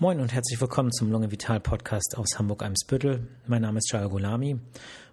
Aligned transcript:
Moin 0.00 0.18
und 0.18 0.32
herzlich 0.34 0.60
willkommen 0.60 0.90
zum 0.90 1.12
Lunge 1.12 1.30
Vital 1.30 1.60
Podcast 1.60 2.18
aus 2.18 2.36
Hamburg-Eimsbüttel. 2.36 3.28
Mein 3.46 3.62
Name 3.62 3.78
ist 3.78 3.88
Charles 3.88 4.10
Golami 4.10 4.58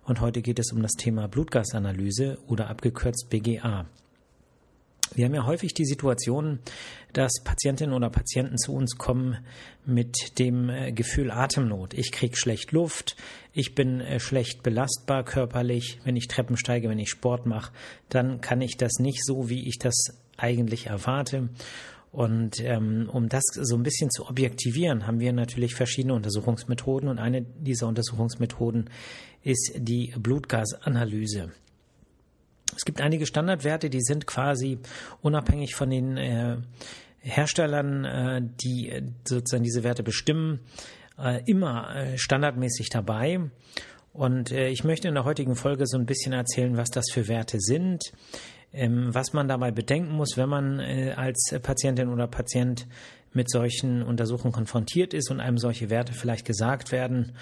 und 0.05 0.21
heute 0.21 0.41
geht 0.41 0.57
es 0.57 0.71
um 0.71 0.81
das 0.81 0.93
Thema 0.93 1.27
Blutgasanalyse 1.27 2.39
oder 2.47 2.67
abgekürzt 2.67 3.29
BGA. 3.29 3.85
Wir 5.13 5.25
haben 5.25 5.35
ja 5.35 5.45
häufig 5.45 5.75
die 5.75 5.85
Situation, 5.85 6.57
dass 7.13 7.43
Patientinnen 7.43 7.93
oder 7.93 8.09
Patienten 8.09 8.57
zu 8.57 8.73
uns 8.73 8.97
kommen 8.97 9.37
mit 9.85 10.39
dem 10.39 10.69
äh, 10.69 10.91
Gefühl 10.91 11.29
Atemnot. 11.29 11.93
Ich 11.93 12.11
kriege 12.11 12.35
schlecht 12.35 12.71
Luft, 12.71 13.15
ich 13.53 13.75
bin 13.75 14.01
äh, 14.01 14.19
schlecht 14.19 14.63
belastbar 14.63 15.23
körperlich, 15.23 15.99
wenn 16.05 16.15
ich 16.15 16.27
Treppen 16.27 16.57
steige, 16.57 16.89
wenn 16.89 16.97
ich 16.97 17.11
Sport 17.11 17.45
mache, 17.45 17.71
dann 18.09 18.41
kann 18.41 18.61
ich 18.61 18.77
das 18.77 18.93
nicht 18.97 19.23
so, 19.23 19.47
wie 19.47 19.67
ich 19.67 19.77
das 19.77 20.17
eigentlich 20.37 20.87
erwarte. 20.87 21.49
Und 22.11 22.59
ähm, 22.59 23.09
um 23.11 23.29
das 23.29 23.43
so 23.53 23.75
ein 23.75 23.83
bisschen 23.83 24.11
zu 24.11 24.27
objektivieren, 24.27 25.07
haben 25.07 25.21
wir 25.21 25.31
natürlich 25.31 25.75
verschiedene 25.75 26.13
Untersuchungsmethoden 26.13 27.07
und 27.07 27.19
eine 27.19 27.41
dieser 27.41 27.87
Untersuchungsmethoden 27.87 28.89
ist 29.43 29.73
die 29.77 30.13
Blutgasanalyse. 30.17 31.51
Es 32.75 32.83
gibt 32.85 33.01
einige 33.01 33.25
Standardwerte, 33.25 33.89
die 33.89 34.01
sind 34.01 34.27
quasi 34.27 34.79
unabhängig 35.21 35.75
von 35.75 35.89
den 35.89 36.17
äh, 36.17 36.57
Herstellern, 37.19 38.05
äh, 38.05 38.41
die 38.61 38.89
äh, 38.89 39.03
sozusagen 39.25 39.63
diese 39.63 39.83
Werte 39.83 40.03
bestimmen, 40.03 40.59
äh, 41.17 41.41
immer 41.45 41.95
äh, 41.95 42.17
standardmäßig 42.17 42.89
dabei. 42.89 43.39
Und 44.13 44.51
äh, 44.51 44.69
ich 44.69 44.83
möchte 44.83 45.07
in 45.07 45.13
der 45.13 45.23
heutigen 45.23 45.55
Folge 45.55 45.85
so 45.87 45.97
ein 45.97 46.05
bisschen 46.05 46.33
erzählen, 46.33 46.75
was 46.75 46.89
das 46.89 47.05
für 47.11 47.27
Werte 47.27 47.59
sind, 47.59 48.11
was 48.73 49.33
man 49.33 49.47
dabei 49.47 49.71
bedenken 49.71 50.13
muss, 50.13 50.37
wenn 50.37 50.49
man 50.49 50.79
äh, 50.79 51.13
als 51.15 51.53
Patientin 51.61 52.07
oder 52.07 52.27
Patient 52.27 52.87
mit 53.33 53.49
solchen 53.49 54.03
Untersuchungen 54.03 54.53
konfrontiert 54.53 55.13
ist 55.13 55.29
und 55.31 55.39
einem 55.39 55.57
solche 55.57 55.89
Werte 55.89 56.13
vielleicht 56.13 56.45
gesagt 56.45 56.91
werden. 56.91 57.33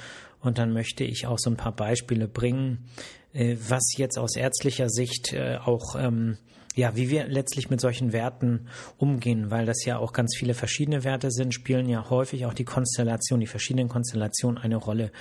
Und 0.41 0.57
dann 0.57 0.73
möchte 0.73 1.03
ich 1.03 1.27
auch 1.27 1.37
so 1.39 1.49
ein 1.49 1.57
paar 1.57 1.75
Beispiele 1.75 2.27
bringen, 2.27 2.85
äh, 3.33 3.57
was 3.67 3.95
jetzt 3.97 4.17
aus 4.17 4.35
ärztlicher 4.35 4.89
Sicht 4.89 5.33
äh, 5.33 5.57
auch, 5.57 5.95
ähm, 5.97 6.37
ja, 6.75 6.95
wie 6.95 7.09
wir 7.09 7.27
letztlich 7.27 7.69
mit 7.69 7.81
solchen 7.81 8.13
Werten 8.13 8.67
umgehen, 8.97 9.51
weil 9.51 9.65
das 9.65 9.83
ja 9.85 9.97
auch 9.97 10.13
ganz 10.13 10.35
viele 10.37 10.53
verschiedene 10.53 11.03
Werte 11.03 11.31
sind, 11.31 11.53
spielen 11.53 11.89
ja 11.89 12.09
häufig 12.09 12.45
auch 12.45 12.53
die 12.53 12.63
Konstellation, 12.65 13.39
die 13.39 13.47
verschiedenen 13.47 13.89
Konstellationen 13.89 14.57
eine 14.57 14.77
Rolle 14.77 15.11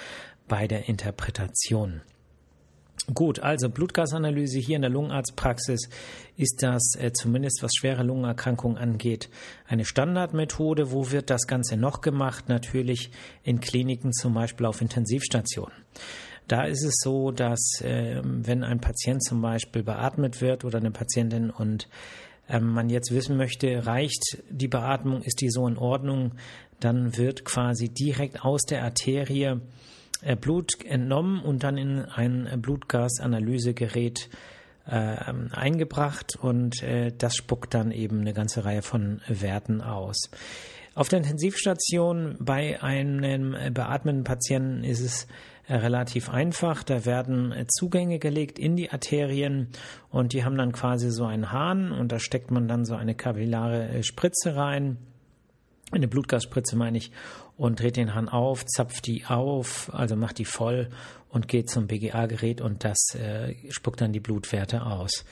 bei 0.46 0.68
der 0.68 0.88
Interpretation. 0.88 2.02
Gut, 3.14 3.40
also 3.40 3.70
Blutgasanalyse 3.70 4.58
hier 4.58 4.76
in 4.76 4.82
der 4.82 4.90
Lungenarztpraxis 4.90 5.88
ist 6.36 6.62
das 6.62 6.94
äh, 6.98 7.10
zumindest 7.12 7.62
was 7.62 7.70
schwere 7.74 8.02
Lungenerkrankungen 8.02 8.76
angeht 8.76 9.30
eine 9.66 9.86
Standardmethode. 9.86 10.92
Wo 10.92 11.10
wird 11.10 11.30
das 11.30 11.46
Ganze 11.46 11.78
noch 11.78 12.02
gemacht? 12.02 12.48
Natürlich 12.48 13.10
in 13.44 13.60
Kliniken, 13.60 14.12
zum 14.12 14.34
Beispiel 14.34 14.66
auf 14.66 14.82
Intensivstationen. 14.82 15.74
Da 16.48 16.64
ist 16.64 16.82
es 16.82 16.96
so, 17.02 17.30
dass 17.30 17.80
äh, 17.82 18.20
wenn 18.22 18.62
ein 18.62 18.80
Patient 18.80 19.22
zum 19.22 19.40
Beispiel 19.40 19.82
beatmet 19.82 20.40
wird 20.40 20.64
oder 20.64 20.78
eine 20.78 20.90
Patientin 20.90 21.50
und 21.50 21.88
äh, 22.48 22.60
man 22.60 22.90
jetzt 22.90 23.12
wissen 23.12 23.36
möchte, 23.36 23.86
reicht 23.86 24.42
die 24.50 24.68
Beatmung, 24.68 25.22
ist 25.22 25.40
die 25.40 25.50
so 25.50 25.66
in 25.66 25.78
Ordnung, 25.78 26.32
dann 26.80 27.16
wird 27.16 27.44
quasi 27.44 27.88
direkt 27.88 28.44
aus 28.44 28.62
der 28.62 28.82
Arterie 28.82 29.60
Blut 30.40 30.84
entnommen 30.84 31.40
und 31.40 31.62
dann 31.62 31.76
in 31.76 32.04
ein 32.04 32.60
Blutgasanalysegerät 32.60 34.28
äh, 34.86 35.16
eingebracht 35.52 36.36
und 36.40 36.82
äh, 36.82 37.12
das 37.16 37.36
spuckt 37.36 37.74
dann 37.74 37.90
eben 37.90 38.20
eine 38.20 38.32
ganze 38.32 38.64
Reihe 38.64 38.82
von 38.82 39.20
Werten 39.28 39.82
aus. 39.82 40.30
Auf 40.94 41.08
der 41.08 41.18
Intensivstation 41.18 42.36
bei 42.40 42.82
einem 42.82 43.54
beatmenden 43.72 44.24
Patienten 44.24 44.84
ist 44.84 45.00
es 45.00 45.26
äh, 45.66 45.74
relativ 45.74 46.30
einfach. 46.30 46.82
Da 46.82 47.04
werden 47.04 47.54
Zugänge 47.68 48.18
gelegt 48.18 48.58
in 48.58 48.76
die 48.76 48.90
Arterien 48.90 49.68
und 50.08 50.32
die 50.32 50.44
haben 50.44 50.56
dann 50.56 50.72
quasi 50.72 51.10
so 51.10 51.26
einen 51.26 51.52
Hahn 51.52 51.92
und 51.92 52.10
da 52.10 52.18
steckt 52.18 52.50
man 52.50 52.66
dann 52.66 52.86
so 52.86 52.94
eine 52.94 53.14
kapillare 53.14 54.02
Spritze 54.02 54.56
rein 54.56 54.96
eine 55.92 56.08
Blutgasspritze 56.08 56.76
meine 56.76 56.98
ich, 56.98 57.10
und 57.56 57.80
dreht 57.80 57.96
den 57.96 58.14
Hahn 58.14 58.28
auf, 58.28 58.64
zapft 58.66 59.06
die 59.06 59.24
auf, 59.26 59.90
also 59.92 60.16
macht 60.16 60.38
die 60.38 60.44
voll 60.44 60.88
und 61.28 61.48
geht 61.48 61.68
zum 61.68 61.86
BGA-Gerät 61.86 62.60
und 62.60 62.84
das 62.84 63.14
äh, 63.14 63.54
spuckt 63.70 64.00
dann 64.00 64.12
die 64.12 64.20
Blutwerte 64.20 64.86
aus. 64.86 65.24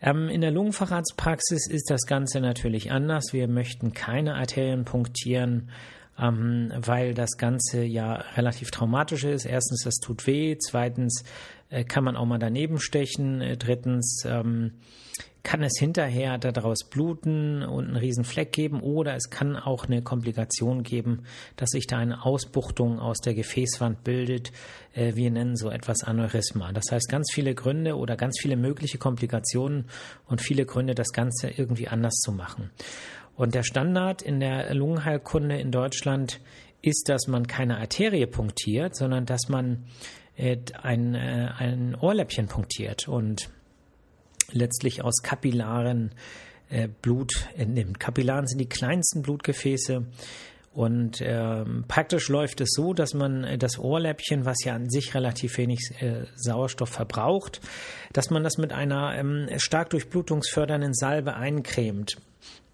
Ähm, 0.00 0.28
in 0.28 0.40
der 0.40 0.50
Lungenfacharztpraxis 0.50 1.68
ist 1.68 1.90
das 1.90 2.06
Ganze 2.06 2.40
natürlich 2.40 2.90
anders. 2.90 3.32
Wir 3.32 3.48
möchten 3.48 3.92
keine 3.92 4.34
Arterien 4.34 4.84
punktieren, 4.84 5.70
ähm, 6.18 6.72
weil 6.76 7.14
das 7.14 7.36
Ganze 7.36 7.84
ja 7.84 8.14
relativ 8.36 8.70
traumatisch 8.70 9.24
ist. 9.24 9.44
Erstens, 9.44 9.84
das 9.84 9.96
tut 9.96 10.26
weh. 10.26 10.56
Zweitens, 10.58 11.22
äh, 11.70 11.84
kann 11.84 12.04
man 12.04 12.16
auch 12.16 12.26
mal 12.26 12.38
daneben 12.38 12.80
stechen. 12.80 13.40
Äh, 13.40 13.56
drittens, 13.56 14.24
ähm, 14.26 14.72
kann 15.42 15.62
es 15.62 15.78
hinterher 15.78 16.38
daraus 16.38 16.84
bluten 16.84 17.62
und 17.62 17.86
einen 17.86 17.96
riesen 17.96 18.24
Fleck 18.24 18.52
geben 18.52 18.80
oder 18.80 19.14
es 19.14 19.30
kann 19.30 19.56
auch 19.56 19.86
eine 19.86 20.02
Komplikation 20.02 20.82
geben, 20.82 21.24
dass 21.56 21.70
sich 21.70 21.86
da 21.86 21.98
eine 21.98 22.24
Ausbuchtung 22.24 22.98
aus 22.98 23.18
der 23.18 23.34
Gefäßwand 23.34 24.04
bildet. 24.04 24.52
Äh, 24.94 25.14
wir 25.14 25.30
nennen 25.30 25.56
so 25.56 25.70
etwas 25.70 26.02
Aneurysma. 26.02 26.72
Das 26.72 26.90
heißt 26.90 27.08
ganz 27.08 27.30
viele 27.32 27.54
Gründe 27.54 27.96
oder 27.96 28.16
ganz 28.16 28.38
viele 28.40 28.56
mögliche 28.56 28.98
Komplikationen 28.98 29.86
und 30.26 30.42
viele 30.42 30.66
Gründe, 30.66 30.94
das 30.94 31.12
Ganze 31.12 31.48
irgendwie 31.48 31.88
anders 31.88 32.14
zu 32.16 32.32
machen. 32.32 32.70
Und 33.36 33.54
der 33.54 33.62
Standard 33.62 34.20
in 34.20 34.40
der 34.40 34.74
Lungenheilkunde 34.74 35.58
in 35.58 35.70
Deutschland 35.70 36.40
ist, 36.82 37.08
dass 37.08 37.28
man 37.28 37.46
keine 37.46 37.78
Arterie 37.78 38.26
punktiert, 38.26 38.96
sondern 38.96 39.26
dass 39.26 39.48
man 39.48 39.84
äh, 40.36 40.56
ein, 40.82 41.14
äh, 41.14 41.48
ein 41.56 41.94
Ohrläppchen 41.94 42.48
punktiert. 42.48 43.08
Und 43.08 43.50
letztlich 44.52 45.02
aus 45.04 45.22
Kapillaren 45.22 46.12
äh, 46.70 46.88
Blut 46.88 47.48
entnimmt. 47.56 48.00
Kapillaren 48.00 48.46
sind 48.46 48.58
die 48.58 48.68
kleinsten 48.68 49.22
Blutgefäße 49.22 50.06
und 50.74 51.20
ähm, 51.22 51.86
praktisch 51.88 52.28
läuft 52.28 52.60
es 52.60 52.70
so, 52.72 52.92
dass 52.92 53.14
man 53.14 53.58
das 53.58 53.78
Ohrläppchen, 53.78 54.44
was 54.44 54.62
ja 54.64 54.74
an 54.74 54.88
sich 54.88 55.14
relativ 55.14 55.58
wenig 55.58 55.90
äh, 56.00 56.26
Sauerstoff 56.36 56.90
verbraucht, 56.90 57.60
dass 58.12 58.30
man 58.30 58.44
das 58.44 58.58
mit 58.58 58.72
einer 58.72 59.14
ähm, 59.16 59.48
stark 59.56 59.90
durchblutungsfördernden 59.90 60.94
Salbe 60.94 61.34
eincremt. 61.34 62.18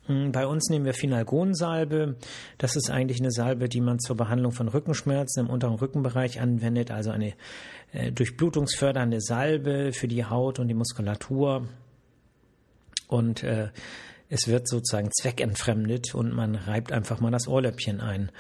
Hm, 0.07 0.33
bei 0.33 0.47
uns 0.47 0.69
nehmen 0.69 0.85
wir 0.85 0.95
Finalgonsalbe. 0.95 2.17
Das 2.59 2.77
ist 2.77 2.91
eigentlich 2.91 3.21
eine 3.21 3.31
Salbe, 3.31 3.69
die 3.69 3.81
man 3.81 3.99
zur 3.99 4.17
Behandlung 4.17 4.53
von 4.53 4.69
Rückenschmerzen 4.69 5.47
im 5.47 5.51
unteren 5.51 5.75
Rückenbereich 5.75 6.41
anwendet. 6.41 6.91
Also 6.91 7.11
eine 7.11 7.33
äh, 7.93 8.13
durchblutungsfördernde 8.13 9.21
Salbe 9.21 9.93
für 9.93 10.09
die 10.09 10.25
Haut 10.25 10.59
und 10.59 10.69
die 10.69 10.75
Muskulatur. 10.75 11.67
Und 13.09 13.43
äh, 13.43 13.69
es 14.29 14.49
wird 14.49 14.69
sozusagen 14.69 15.11
zweckentfremdet 15.13 16.15
und 16.15 16.35
man 16.35 16.55
reibt 16.55 16.93
einfach 16.93 17.21
mal 17.21 17.31
das 17.31 17.47
Ohrläppchen 17.47 18.01
ein. 18.01 18.31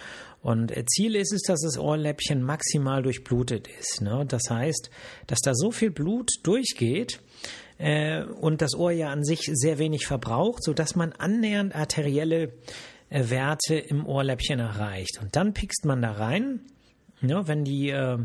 Und 0.42 0.76
äh, 0.76 0.84
Ziel 0.84 1.16
ist 1.16 1.32
es, 1.32 1.42
dass 1.42 1.60
das 1.62 1.78
Ohrläppchen 1.78 2.42
maximal 2.42 3.02
durchblutet 3.02 3.68
ist. 3.68 4.02
Ne? 4.02 4.24
Das 4.28 4.50
heißt, 4.50 4.90
dass 5.26 5.40
da 5.40 5.52
so 5.54 5.70
viel 5.70 5.90
Blut 5.90 6.30
durchgeht, 6.42 7.20
äh, 7.78 8.22
und 8.22 8.62
das 8.62 8.74
Ohr 8.74 8.92
ja 8.92 9.10
an 9.10 9.24
sich 9.24 9.50
sehr 9.52 9.78
wenig 9.78 10.06
verbraucht, 10.06 10.62
sodass 10.62 10.94
man 10.94 11.12
annähernd 11.12 11.74
arterielle 11.74 12.52
äh, 13.10 13.30
Werte 13.30 13.76
im 13.76 14.06
Ohrläppchen 14.06 14.60
erreicht. 14.60 15.18
Und 15.20 15.36
dann 15.36 15.52
pickst 15.54 15.84
man 15.84 16.02
da 16.02 16.12
rein. 16.12 16.60
Ja, 17.20 17.48
wenn 17.48 17.64
die 17.64 17.88
äh, 17.88 18.18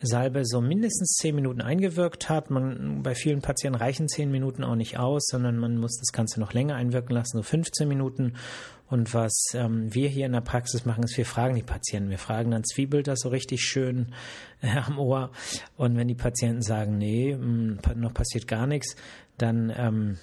Salbe 0.00 0.44
so 0.44 0.60
mindestens 0.60 1.16
zehn 1.16 1.34
Minuten 1.34 1.60
eingewirkt 1.60 2.28
hat, 2.28 2.50
man, 2.50 3.02
bei 3.02 3.14
vielen 3.14 3.40
Patienten 3.40 3.78
reichen 3.78 4.08
zehn 4.08 4.30
Minuten 4.30 4.62
auch 4.62 4.76
nicht 4.76 4.98
aus, 4.98 5.26
sondern 5.26 5.56
man 5.56 5.78
muss 5.78 5.98
das 5.98 6.12
Ganze 6.12 6.38
noch 6.38 6.52
länger 6.52 6.76
einwirken 6.76 7.14
lassen, 7.14 7.38
so 7.38 7.42
15 7.42 7.88
Minuten. 7.88 8.34
Und 8.88 9.14
was 9.14 9.32
ähm, 9.54 9.92
wir 9.92 10.08
hier 10.08 10.26
in 10.26 10.32
der 10.32 10.40
Praxis 10.40 10.84
machen, 10.84 11.04
ist, 11.04 11.16
wir 11.16 11.26
fragen 11.26 11.56
die 11.56 11.62
Patienten. 11.62 12.10
Wir 12.10 12.18
fragen 12.18 12.52
dann, 12.52 12.64
zwiebelt 12.64 13.08
das 13.08 13.20
so 13.20 13.28
richtig 13.28 13.62
schön 13.62 14.14
äh, 14.62 14.78
am 14.78 14.98
Ohr? 14.98 15.30
Und 15.76 15.96
wenn 15.96 16.08
die 16.08 16.14
Patienten 16.14 16.62
sagen, 16.62 16.98
nee, 16.98 17.34
mh, 17.34 17.82
hm, 17.84 18.00
noch 18.00 18.14
passiert 18.14 18.46
gar 18.46 18.66
nichts, 18.66 18.96
dann 19.38 19.72
ähm, 19.76 20.18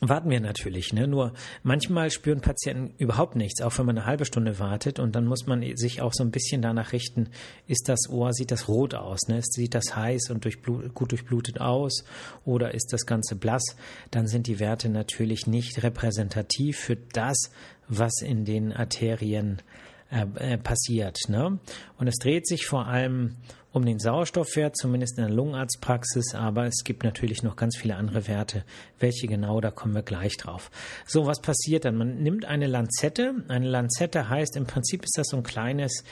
warten 0.00 0.30
wir 0.30 0.40
natürlich. 0.40 0.92
Ne? 0.92 1.06
Nur 1.06 1.32
manchmal 1.62 2.10
spüren 2.10 2.40
Patienten 2.40 2.94
überhaupt 2.98 3.36
nichts, 3.36 3.62
auch 3.62 3.76
wenn 3.78 3.86
man 3.86 3.96
eine 3.96 4.06
halbe 4.06 4.24
Stunde 4.24 4.58
wartet. 4.58 4.98
Und 4.98 5.14
dann 5.14 5.26
muss 5.26 5.46
man 5.46 5.64
sich 5.76 6.02
auch 6.02 6.12
so 6.12 6.22
ein 6.22 6.30
bisschen 6.30 6.62
danach 6.62 6.92
richten, 6.92 7.28
ist 7.66 7.88
das 7.88 8.08
Ohr, 8.08 8.32
sieht 8.32 8.50
das 8.50 8.68
rot 8.68 8.94
aus? 8.94 9.28
Ne? 9.28 9.40
Sieht 9.42 9.74
das 9.74 9.96
heiß 9.96 10.30
und 10.30 10.44
durchblut, 10.44 10.94
gut 10.94 11.12
durchblutet 11.12 11.60
aus? 11.60 12.04
Oder 12.44 12.74
ist 12.74 12.92
das 12.92 13.06
Ganze 13.06 13.36
blass? 13.36 13.76
Dann 14.10 14.26
sind 14.26 14.46
die 14.46 14.60
Werte 14.60 14.88
natürlich 14.88 15.46
nicht 15.46 15.82
repräsentativ 15.82 16.78
für 16.78 16.96
das, 16.96 17.50
was 17.88 18.20
in 18.22 18.44
den 18.44 18.72
Arterien 18.72 19.62
äh, 20.10 20.26
äh, 20.36 20.58
passiert. 20.58 21.18
Ne? 21.28 21.58
Und 21.98 22.06
es 22.06 22.16
dreht 22.16 22.46
sich 22.46 22.66
vor 22.66 22.86
allem 22.86 23.36
um 23.76 23.84
den 23.84 23.98
Sauerstoffwert, 23.98 24.74
zumindest 24.74 25.18
in 25.18 25.26
der 25.26 25.34
Lungenarztpraxis, 25.34 26.34
aber 26.34 26.64
es 26.64 26.82
gibt 26.82 27.04
natürlich 27.04 27.42
noch 27.42 27.56
ganz 27.56 27.76
viele 27.76 27.96
andere 27.96 28.26
Werte. 28.26 28.64
Welche 28.98 29.26
genau, 29.26 29.60
da 29.60 29.70
kommen 29.70 29.94
wir 29.94 30.00
gleich 30.00 30.38
drauf. 30.38 30.70
So, 31.06 31.26
was 31.26 31.42
passiert 31.42 31.84
dann? 31.84 31.96
Man 31.96 32.22
nimmt 32.22 32.46
eine 32.46 32.68
Lanzette. 32.68 33.34
Eine 33.48 33.68
Lanzette 33.68 34.30
heißt, 34.30 34.56
im 34.56 34.64
Prinzip 34.64 35.04
ist 35.04 35.18
das 35.18 35.26
so 35.26 35.36
ein 35.36 35.42
kleines 35.42 36.04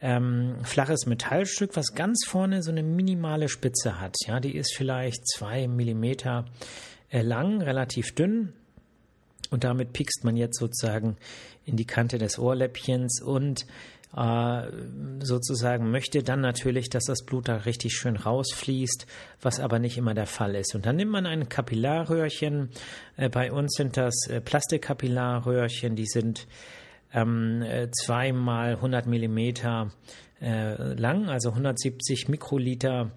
ähm, 0.00 0.58
flaches 0.62 1.06
Metallstück, 1.06 1.74
was 1.74 1.96
ganz 1.96 2.24
vorne 2.24 2.62
so 2.62 2.70
eine 2.70 2.84
minimale 2.84 3.48
Spitze 3.48 4.00
hat. 4.00 4.14
Ja, 4.24 4.38
die 4.38 4.54
ist 4.54 4.76
vielleicht 4.76 5.26
zwei 5.26 5.66
Millimeter 5.66 6.44
äh, 7.10 7.22
lang, 7.22 7.60
relativ 7.60 8.14
dünn. 8.14 8.52
Und 9.50 9.64
damit 9.64 9.92
piekst 9.92 10.22
man 10.22 10.36
jetzt 10.36 10.60
sozusagen 10.60 11.16
in 11.64 11.74
die 11.74 11.86
Kante 11.86 12.18
des 12.18 12.38
Ohrläppchens 12.38 13.20
und 13.20 13.66
äh, 14.16 14.62
sozusagen 15.20 15.90
möchte 15.90 16.22
dann 16.22 16.40
natürlich, 16.40 16.88
dass 16.88 17.04
das 17.04 17.24
Blut 17.24 17.48
da 17.48 17.56
richtig 17.56 17.92
schön 17.94 18.16
rausfließt, 18.16 19.06
was 19.42 19.60
aber 19.60 19.78
nicht 19.78 19.98
immer 19.98 20.14
der 20.14 20.26
Fall 20.26 20.54
ist. 20.54 20.74
Und 20.74 20.86
dann 20.86 20.96
nimmt 20.96 21.10
man 21.10 21.26
ein 21.26 21.48
Kapillarröhrchen. 21.48 22.70
Äh, 23.16 23.28
bei 23.28 23.52
uns 23.52 23.74
sind 23.76 23.96
das 23.96 24.14
äh, 24.28 24.40
Plastikkapillarröhrchen, 24.40 25.94
die 25.94 26.06
sind 26.06 26.46
ähm, 27.12 27.64
zweimal 27.92 28.74
100 28.74 29.06
Millimeter 29.06 29.90
lang, 30.40 31.28
also 31.28 31.48
170 31.48 32.28
Mikroliter 32.28 33.10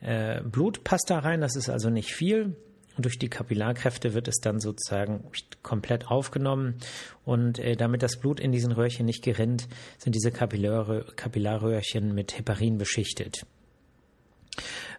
Blut 0.00 0.84
passt 0.84 1.10
da 1.10 1.18
rein. 1.18 1.42
Das 1.42 1.54
ist 1.54 1.68
also 1.68 1.90
nicht 1.90 2.14
viel. 2.14 2.56
Und 2.96 3.04
durch 3.04 3.18
die 3.18 3.28
Kapillarkräfte 3.28 4.14
wird 4.14 4.28
es 4.28 4.40
dann 4.40 4.60
sozusagen 4.60 5.24
komplett 5.62 6.08
aufgenommen. 6.08 6.76
Und 7.24 7.58
äh, 7.58 7.76
damit 7.76 8.02
das 8.02 8.18
Blut 8.18 8.40
in 8.40 8.52
diesen 8.52 8.72
Röhrchen 8.72 9.06
nicht 9.06 9.22
gerinnt, 9.24 9.68
sind 9.98 10.14
diese 10.14 10.30
Kapillar 10.30 11.04
Kapillarröhrchen 11.16 12.14
mit 12.14 12.36
Heparin 12.36 12.78
beschichtet. 12.78 13.46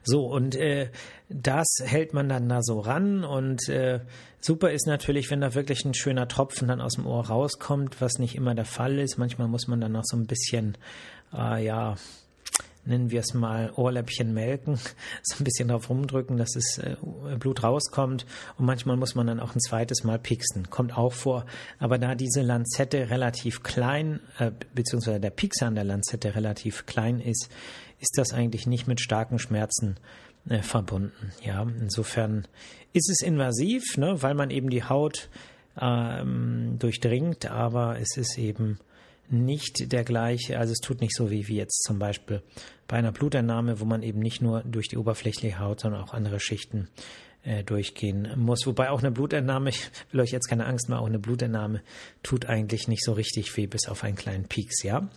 So, 0.03 0.25
und 0.25 0.55
äh, 0.55 0.89
das 1.29 1.67
hält 1.81 2.13
man 2.13 2.27
dann 2.27 2.49
da 2.49 2.61
so 2.61 2.79
ran. 2.79 3.23
Und 3.23 3.69
äh, 3.69 4.01
super 4.39 4.71
ist 4.71 4.85
natürlich, 4.85 5.31
wenn 5.31 5.41
da 5.41 5.53
wirklich 5.53 5.85
ein 5.85 5.93
schöner 5.93 6.27
Tropfen 6.27 6.67
dann 6.67 6.81
aus 6.81 6.95
dem 6.95 7.05
Ohr 7.05 7.27
rauskommt, 7.27 8.01
was 8.01 8.19
nicht 8.19 8.35
immer 8.35 8.55
der 8.55 8.65
Fall 8.65 8.99
ist. 8.99 9.17
Manchmal 9.17 9.47
muss 9.47 9.67
man 9.67 9.79
dann 9.79 9.93
noch 9.93 10.03
so 10.03 10.17
ein 10.17 10.27
bisschen, 10.27 10.77
äh, 11.33 11.63
ja, 11.63 11.95
nennen 12.85 13.11
wir 13.11 13.21
es 13.21 13.33
mal, 13.33 13.71
Ohrläppchen 13.75 14.33
melken, 14.33 14.77
so 15.23 15.37
ein 15.39 15.43
bisschen 15.43 15.69
drauf 15.69 15.89
rumdrücken, 15.89 16.37
dass 16.37 16.51
das 16.51 16.77
äh, 16.77 16.95
Blut 17.39 17.63
rauskommt. 17.63 18.25
Und 18.57 18.65
manchmal 18.65 18.97
muss 18.97 19.15
man 19.15 19.27
dann 19.27 19.39
auch 19.39 19.55
ein 19.55 19.59
zweites 19.59 20.03
Mal 20.03 20.19
pieksen. 20.19 20.69
Kommt 20.69 20.97
auch 20.97 21.13
vor. 21.13 21.45
Aber 21.79 21.97
da 21.97 22.15
diese 22.15 22.41
Lanzette 22.41 23.09
relativ 23.09 23.63
klein, 23.63 24.19
äh, 24.39 24.51
beziehungsweise 24.73 25.19
der 25.19 25.31
Piekser 25.31 25.67
an 25.67 25.75
der 25.75 25.83
Lanzette 25.83 26.35
relativ 26.35 26.85
klein 26.85 27.19
ist, 27.19 27.49
ist 27.99 28.17
das 28.17 28.33
eigentlich 28.33 28.67
nicht 28.67 28.87
mit 28.87 28.99
starken 28.99 29.39
Schmerzen 29.39 29.97
äh, 30.49 30.61
verbunden. 30.61 31.31
Ja, 31.43 31.65
insofern 31.79 32.47
ist 32.91 33.09
es 33.09 33.21
invasiv, 33.21 33.97
ne, 33.97 34.21
weil 34.21 34.35
man 34.35 34.49
eben 34.49 34.69
die 34.69 34.83
Haut 34.83 35.29
ähm, 35.79 36.75
durchdringt, 36.79 37.49
aber 37.49 37.99
es 37.99 38.17
ist 38.17 38.37
eben 38.37 38.79
nicht 39.33 39.91
der 39.91 40.03
gleiche, 40.03 40.57
also 40.57 40.71
es 40.71 40.79
tut 40.79 41.01
nicht 41.01 41.15
so 41.15 41.29
wie, 41.31 41.47
wie 41.47 41.57
jetzt 41.57 41.83
zum 41.83 41.99
Beispiel 41.99 42.41
bei 42.87 42.97
einer 42.97 43.11
Blutentnahme, 43.11 43.79
wo 43.79 43.85
man 43.85 44.03
eben 44.03 44.19
nicht 44.19 44.41
nur 44.41 44.61
durch 44.63 44.87
die 44.87 44.97
oberflächliche 44.97 45.59
Haut, 45.59 45.81
sondern 45.81 46.03
auch 46.03 46.13
andere 46.13 46.39
Schichten 46.39 46.87
äh, 47.43 47.63
durchgehen 47.63 48.33
muss. 48.37 48.65
Wobei 48.65 48.89
auch 48.89 48.99
eine 48.99 49.11
Blutentnahme, 49.11 49.69
ich 49.71 49.89
will 50.11 50.21
euch 50.21 50.31
jetzt 50.31 50.47
keine 50.47 50.65
Angst 50.65 50.89
machen, 50.89 51.01
auch 51.01 51.07
eine 51.07 51.19
Blutentnahme 51.19 51.81
tut 52.21 52.45
eigentlich 52.45 52.87
nicht 52.87 53.03
so 53.03 53.13
richtig 53.13 53.55
weh, 53.57 53.67
bis 53.67 53.87
auf 53.87 54.03
einen 54.03 54.15
kleinen 54.15 54.45
Pieks, 54.45 54.83
ja. 54.83 55.09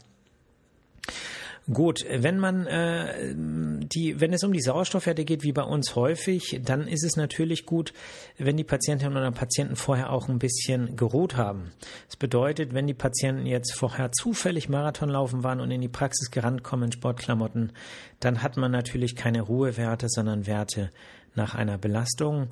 Gut, 1.73 2.05
wenn 2.09 2.39
man 2.39 2.65
äh, 2.69 3.35
die, 3.35 4.21
wenn 4.21 4.33
es 4.33 4.45
um 4.45 4.53
die 4.53 4.61
Sauerstoffwerte 4.61 5.25
geht, 5.25 5.43
wie 5.43 5.51
bei 5.51 5.65
uns 5.65 5.97
häufig, 5.97 6.61
dann 6.65 6.87
ist 6.87 7.03
es 7.03 7.17
natürlich 7.17 7.67
gut, 7.67 7.93
wenn 8.39 8.57
die 8.57 8.63
Patientinnen 8.63 9.17
oder 9.17 9.33
Patienten 9.33 9.75
vorher 9.75 10.13
auch 10.13 10.29
ein 10.29 10.39
bisschen 10.39 10.95
geruht 10.95 11.37
haben. 11.37 11.73
Das 12.07 12.15
bedeutet, 12.15 12.73
wenn 12.73 12.87
die 12.87 12.95
Patienten 12.95 13.47
jetzt 13.47 13.75
vorher 13.75 14.13
zufällig 14.13 14.69
Marathon 14.69 15.09
laufen 15.09 15.43
waren 15.43 15.61
und 15.61 15.73
in 15.73 15.81
die 15.81 15.89
Praxis 15.89 16.31
gerannt 16.31 16.63
kommen 16.63 16.85
in 16.85 16.93
Sportklamotten, 16.93 17.73
dann 18.21 18.45
hat 18.45 18.57
man 18.57 18.71
natürlich 18.71 19.17
keine 19.17 19.41
Ruhewerte, 19.41 20.07
sondern 20.09 20.47
Werte 20.47 20.93
nach 21.35 21.57
einer 21.57 21.79
Belastung. 21.79 22.49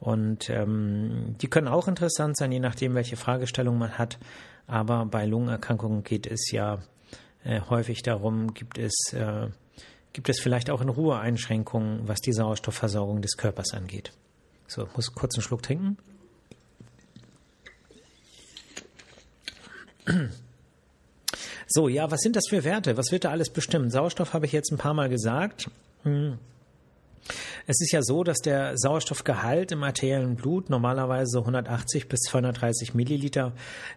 Und 0.00 0.50
ähm, 0.50 1.34
die 1.40 1.48
können 1.48 1.68
auch 1.68 1.88
interessant 1.88 2.36
sein, 2.36 2.52
je 2.52 2.60
nachdem, 2.60 2.94
welche 2.94 3.16
Fragestellung 3.16 3.78
man 3.78 3.96
hat. 3.96 4.18
Aber 4.66 5.06
bei 5.06 5.24
Lungenerkrankungen 5.24 6.04
geht 6.04 6.26
es 6.26 6.50
ja 6.50 6.80
äh, 7.44 7.60
häufig 7.68 8.02
darum, 8.02 8.54
gibt 8.54 8.78
es, 8.78 9.12
äh, 9.12 9.48
gibt 10.12 10.28
es 10.28 10.40
vielleicht 10.40 10.70
auch 10.70 10.80
in 10.80 10.88
Ruhe 10.88 11.18
Einschränkungen, 11.18 12.06
was 12.06 12.20
die 12.20 12.32
Sauerstoffversorgung 12.32 13.22
des 13.22 13.36
Körpers 13.36 13.72
angeht. 13.72 14.12
So, 14.66 14.86
ich 14.86 14.96
muss 14.96 15.12
kurz 15.14 15.36
einen 15.36 15.42
Schluck 15.42 15.62
trinken. 15.62 15.96
So, 21.66 21.88
ja, 21.88 22.10
was 22.10 22.20
sind 22.20 22.34
das 22.34 22.48
für 22.48 22.64
Werte? 22.64 22.96
Was 22.96 23.12
wird 23.12 23.24
da 23.24 23.30
alles 23.30 23.48
bestimmt? 23.48 23.92
Sauerstoff 23.92 24.32
habe 24.32 24.44
ich 24.44 24.52
jetzt 24.52 24.72
ein 24.72 24.78
paar 24.78 24.94
Mal 24.94 25.08
gesagt. 25.08 25.70
Hm. 26.02 26.38
Es 27.66 27.80
ist 27.80 27.92
ja 27.92 28.02
so, 28.02 28.24
dass 28.24 28.38
der 28.38 28.76
Sauerstoffgehalt 28.76 29.70
im 29.70 29.84
arteriellen 29.84 30.34
Blut 30.34 30.68
normalerweise 30.68 31.38
180 31.38 32.08
bis 32.08 32.20
230 32.22 32.94
Milliliter 32.94 33.52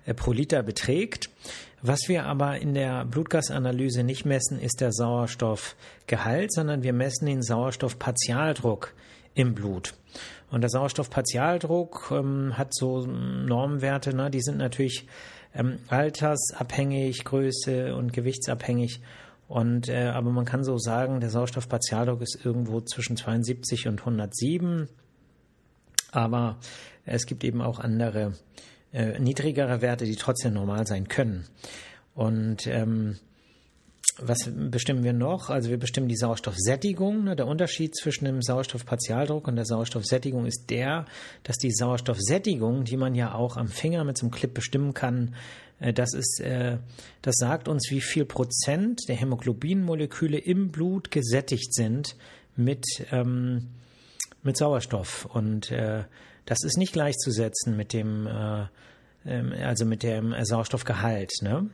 äh, 0.05 0.13
pro 0.13 0.31
Liter 0.31 0.61
beträgt. 0.61 1.31
Was 1.85 2.07
wir 2.07 2.23
aber 2.23 2.59
in 2.59 2.73
der 2.73 3.03
Blutgasanalyse 3.03 4.05
nicht 4.05 4.23
messen, 4.23 4.57
ist 4.57 4.79
der 4.79 4.93
Sauerstoffgehalt, 4.93 6.53
sondern 6.53 6.81
wir 6.81 6.93
messen 6.93 7.25
den 7.25 7.43
Sauerstoffpartialdruck 7.43 8.93
im 9.33 9.53
Blut. 9.53 9.93
Und 10.49 10.61
der 10.61 10.69
Sauerstoffpartialdruck 10.69 12.07
ähm, 12.11 12.57
hat 12.57 12.73
so 12.73 13.05
Normwerte, 13.05 14.15
ne? 14.15 14.31
die 14.31 14.39
sind 14.39 14.59
natürlich 14.59 15.07
ähm, 15.53 15.79
altersabhängig, 15.89 17.25
Größe 17.25 17.93
und 17.95 18.13
gewichtsabhängig. 18.13 19.01
Und 19.49 19.89
äh, 19.89 20.05
aber 20.05 20.31
man 20.31 20.45
kann 20.45 20.63
so 20.63 20.77
sagen, 20.77 21.19
der 21.19 21.31
Sauerstoffpartialdruck 21.31 22.21
ist 22.21 22.45
irgendwo 22.45 22.79
zwischen 22.79 23.17
72 23.17 23.89
und 23.89 23.99
107. 23.99 24.87
Aber 26.13 26.59
es 27.03 27.25
gibt 27.25 27.43
eben 27.43 27.61
auch 27.61 27.79
andere 27.79 28.35
äh, 28.93 29.19
niedrigere 29.19 29.81
Werte, 29.81 30.05
die 30.05 30.15
trotzdem 30.15 30.53
normal 30.53 30.87
sein 30.87 31.07
können. 31.07 31.45
Und 32.13 32.67
ähm, 32.67 33.17
was 34.19 34.49
bestimmen 34.53 35.03
wir 35.03 35.13
noch? 35.13 35.49
Also 35.49 35.69
wir 35.69 35.79
bestimmen 35.79 36.07
die 36.07 36.15
Sauerstoffsättigung. 36.15 37.23
Ne? 37.23 37.35
Der 37.35 37.47
Unterschied 37.47 37.95
zwischen 37.95 38.25
dem 38.25 38.41
Sauerstoffpartialdruck 38.41 39.47
und 39.47 39.55
der 39.55 39.65
Sauerstoffsättigung 39.65 40.45
ist 40.45 40.69
der, 40.69 41.05
dass 41.41 41.57
die 41.57 41.71
Sauerstoffsättigung, 41.71 42.83
die 42.83 42.97
man 42.97 43.15
ja 43.15 43.33
auch 43.33 43.57
am 43.57 43.67
Finger 43.67 44.03
mit 44.03 44.17
so 44.17 44.25
einem 44.25 44.31
Clip 44.31 44.53
bestimmen 44.53 44.93
kann, 44.93 45.35
äh, 45.79 45.93
das 45.93 46.13
ist, 46.13 46.39
äh, 46.41 46.77
das 47.23 47.35
sagt 47.37 47.67
uns, 47.67 47.89
wie 47.89 48.01
viel 48.01 48.25
Prozent 48.25 49.01
der 49.07 49.15
Hämoglobinmoleküle 49.15 50.37
im 50.37 50.71
Blut 50.71 51.09
gesättigt 51.09 51.73
sind 51.73 52.15
mit, 52.55 52.85
ähm, 53.11 53.69
mit 54.43 54.57
Sauerstoff. 54.57 55.25
Und 55.25 55.71
das 56.45 56.63
ist 56.63 56.77
nicht 56.77 56.93
gleichzusetzen 56.93 57.75
mit 57.75 57.93
dem, 57.93 58.27
äh, 58.27 58.65
ähm, 59.25 59.53
also 59.63 59.85
mit 59.85 60.03
dem 60.03 60.33
Sauerstoffgehalt. 60.43 61.31
Ne? 61.41 61.69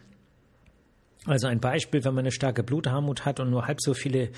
Also 1.25 1.47
ein 1.47 1.59
Beispiel, 1.59 2.03
wenn 2.05 2.13
man 2.13 2.23
eine 2.23 2.31
starke 2.31 2.63
Blutarmut 2.63 3.25
hat 3.25 3.41
und 3.41 3.49
nur 3.49 3.67
halb 3.67 3.81
so 3.81 3.93
viele 3.93 4.29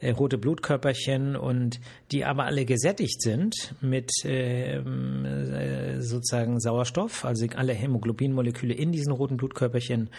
äh, 0.00 0.10
rote 0.10 0.36
Blutkörperchen 0.36 1.34
und 1.34 1.80
die 2.12 2.26
aber 2.26 2.44
alle 2.44 2.66
gesättigt 2.66 3.22
sind 3.22 3.74
mit 3.80 4.10
ähm, 4.24 5.24
äh, 5.24 6.02
sozusagen 6.02 6.60
Sauerstoff, 6.60 7.24
also 7.24 7.46
alle 7.56 7.72
Hämoglobinmoleküle 7.72 8.74
in 8.74 8.92
diesen 8.92 9.12
roten 9.12 9.38
Blutkörperchen, 9.38 10.10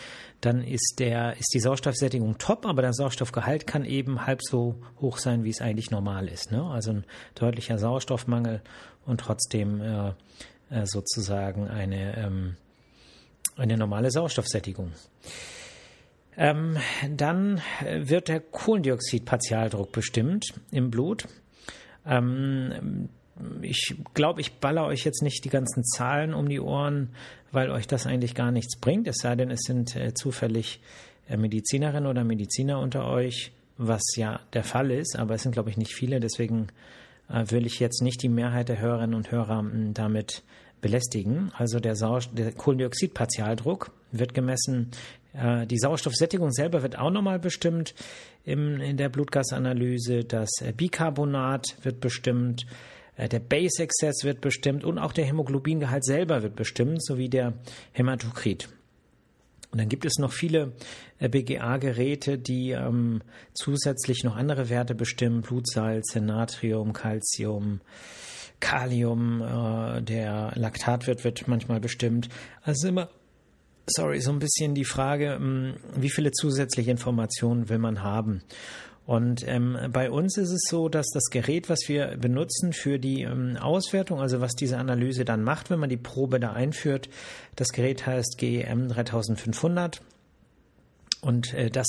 dann 0.41 0.63
ist 0.63 0.95
der 0.97 1.37
ist 1.37 1.53
die 1.53 1.59
Sauerstoffsättigung 1.59 2.39
top, 2.39 2.65
aber 2.65 2.81
der 2.81 2.93
Sauerstoffgehalt 2.93 3.67
kann 3.67 3.85
eben 3.85 4.25
halb 4.25 4.41
so 4.41 4.81
hoch 4.99 5.19
sein, 5.19 5.43
wie 5.43 5.51
es 5.51 5.61
eigentlich 5.61 5.91
normal 5.91 6.27
ist. 6.27 6.51
Ne? 6.51 6.63
Also 6.63 6.91
ein 6.91 7.05
deutlicher 7.35 7.77
Sauerstoffmangel 7.77 8.63
und 9.07 9.19
trotzdem 9.19 9.81
äh, 9.81 10.09
äh 10.69 10.85
sozusagen 10.85 11.67
eine 11.67 12.17
ähm, 12.17 12.55
eine 13.55 13.77
normale 13.77 14.11
Sauerstoffsättigung. 14.11 14.91
Ähm, 16.37 16.77
dann 17.09 17.61
wird 17.83 18.27
der 18.27 18.39
Kohlendioxidpartialdruck 18.39 19.91
bestimmt 19.91 20.53
im 20.69 20.91
Blut. 20.91 21.27
Ähm, 22.05 23.09
ich 23.61 23.95
glaube, 24.13 24.41
ich 24.41 24.53
baller 24.53 24.85
euch 24.85 25.03
jetzt 25.03 25.23
nicht 25.23 25.43
die 25.45 25.49
ganzen 25.49 25.83
Zahlen 25.83 26.33
um 26.33 26.47
die 26.47 26.59
Ohren, 26.59 27.09
weil 27.51 27.71
euch 27.71 27.87
das 27.87 28.05
eigentlich 28.05 28.35
gar 28.35 28.51
nichts 28.51 28.79
bringt, 28.79 29.07
es 29.07 29.17
sei 29.17 29.35
denn, 29.35 29.51
es 29.51 29.61
sind 29.61 29.95
äh, 29.95 30.13
zufällig 30.13 30.79
äh, 31.27 31.37
Medizinerinnen 31.37 32.07
oder 32.07 32.23
Mediziner 32.23 32.79
unter 32.79 33.07
euch, 33.07 33.51
was 33.77 34.01
ja 34.15 34.39
der 34.53 34.63
Fall 34.63 34.91
ist, 34.91 35.15
aber 35.17 35.35
es 35.35 35.43
sind, 35.43 35.51
glaube 35.51 35.69
ich, 35.69 35.77
nicht 35.77 35.93
viele, 35.93 36.19
deswegen 36.19 36.67
will 37.29 37.65
ich 37.65 37.79
jetzt 37.79 38.01
nicht 38.01 38.23
die 38.23 38.29
Mehrheit 38.29 38.69
der 38.69 38.79
Hörerinnen 38.79 39.15
und 39.15 39.31
Hörer 39.31 39.65
damit 39.93 40.43
belästigen. 40.79 41.51
Also 41.57 41.79
der, 41.79 41.95
Sauer 41.95 42.21
der 42.31 42.53
Kohlendioxidpartialdruck 42.53 43.91
wird 44.11 44.33
gemessen 44.33 44.91
Äh, 45.37 45.67
die 45.67 45.77
Sauerstoffsättigung 45.77 46.51
selber 46.51 46.83
wird 46.83 46.97
auch 46.97 47.11
nochmal 47.11 47.39
bestimmt 47.39 47.93
im, 48.43 48.79
in 48.79 48.97
der 48.97 49.09
Blutgasanalyse. 49.09 50.23
Das 50.23 50.49
äh, 50.61 50.73
Bicarbonat 50.73 51.77
wird 51.83 51.99
bestimmt. 51.99 52.65
Äh, 53.15 53.29
der 53.29 53.39
Base 53.39 53.83
Excess 53.83 54.23
wird 54.23 54.41
bestimmt 54.41 54.83
und 54.83 54.97
auch 54.97 55.13
der 55.13 55.25
Hämoglobingehalt 55.25 56.05
selber 56.05 56.43
wird 56.43 56.55
bestimmt, 56.55 57.03
sowie 57.03 57.29
der 57.29 57.53
Hämatokrit. 57.91 58.69
Und 59.71 59.79
dann 59.79 59.89
gibt 59.89 60.05
es 60.05 60.17
noch 60.17 60.31
viele 60.31 60.73
äh, 61.19 61.29
BGA-Geräte, 61.29 62.37
die 62.37 62.71
ähm, 62.71 63.21
zusätzlich 63.53 64.23
noch 64.23 64.35
andere 64.35 64.69
Werte 64.69 64.95
bestimmen: 64.95 65.41
Blutsalz, 65.41 66.15
Natrium, 66.15 66.93
Calcium, 66.93 67.81
Kalium. 68.59 69.41
Äh, 69.41 70.01
der 70.01 70.53
Laktatwert 70.55 71.23
wird 71.23 71.47
manchmal 71.47 71.79
bestimmt. 71.79 72.29
Also 72.61 72.87
immer, 72.87 73.09
sorry, 73.87 74.21
so 74.21 74.31
ein 74.31 74.39
bisschen 74.39 74.73
die 74.73 74.85
Frage, 74.85 75.33
ähm, 75.33 75.75
wie 75.95 76.09
viele 76.09 76.31
zusätzliche 76.31 76.91
Informationen 76.91 77.69
will 77.69 77.79
man 77.79 78.03
haben? 78.03 78.41
Und 79.07 79.47
ähm, 79.47 79.77
bei 79.93 80.11
uns 80.11 80.35
ist 80.35 80.51
es 80.51 80.63
so, 80.69 80.89
dass 80.89 81.05
das 81.13 81.29
Gerät, 81.31 81.69
was 81.69 81.79
wir 81.87 82.17
benutzen 82.17 82.73
für 82.73 82.99
die 82.99 83.21
ähm, 83.21 83.55
Auswertung, 83.55 84.19
also 84.19 84.41
was 84.41 84.51
diese 84.51 84.77
Analyse 84.77 85.23
dann 85.23 85.43
macht, 85.43 85.69
wenn 85.69 85.79
man 85.79 85.89
die 85.89 85.95
Probe 85.95 86.41
da 86.41 86.51
einführt, 86.51 87.07
das 87.55 87.69
Gerät 87.69 88.05
heißt 88.05 88.37
GEM 88.37 88.89
3500. 88.89 90.01
Und 91.21 91.53
äh, 91.53 91.69
das 91.69 91.87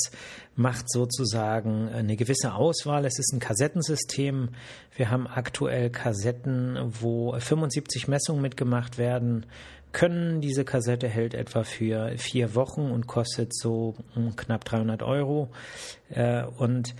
macht 0.54 0.88
sozusagen 0.88 1.88
eine 1.88 2.14
gewisse 2.14 2.54
Auswahl. 2.54 3.04
Es 3.04 3.18
ist 3.18 3.32
ein 3.32 3.40
Kassettensystem. 3.40 4.50
Wir 4.94 5.10
haben 5.10 5.26
aktuell 5.26 5.90
Kassetten, 5.90 6.78
wo 7.00 7.36
75 7.36 8.06
Messungen 8.06 8.42
mitgemacht 8.42 8.96
werden 8.96 9.44
können. 9.92 10.40
Diese 10.40 10.64
Kassette 10.64 11.08
hält 11.08 11.34
etwa 11.34 11.64
für 11.64 12.16
vier 12.16 12.54
Wochen 12.54 12.90
und 12.90 13.06
kostet 13.06 13.54
so 13.54 13.94
hm, 14.14 14.36
knapp 14.36 14.64
300 14.64 15.02
Euro. 15.02 15.48
Äh, 16.10 16.44
und 16.44 16.94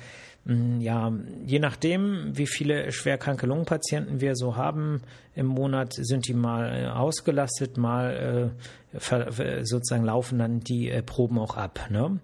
hm, 0.47 0.81
ja, 0.81 1.13
je 1.45 1.59
nachdem, 1.59 2.37
wie 2.37 2.47
viele 2.47 2.91
schwerkranke 2.93 3.47
Lungenpatienten 3.47 4.21
wir 4.21 4.35
so 4.35 4.57
haben 4.57 5.03
im 5.35 5.47
Monat, 5.47 5.93
sind 5.93 6.27
die 6.27 6.35
mal 6.35 6.85
äh, 6.85 6.87
ausgelastet, 6.87 7.77
mal 7.77 8.53
äh, 8.95 9.65
sozusagen 9.65 10.05
laufen 10.05 10.39
dann 10.39 10.61
die 10.61 10.91
Proben 11.05 11.39
auch 11.39 11.57
ab. 11.57 11.89
Ne? 11.91 12.19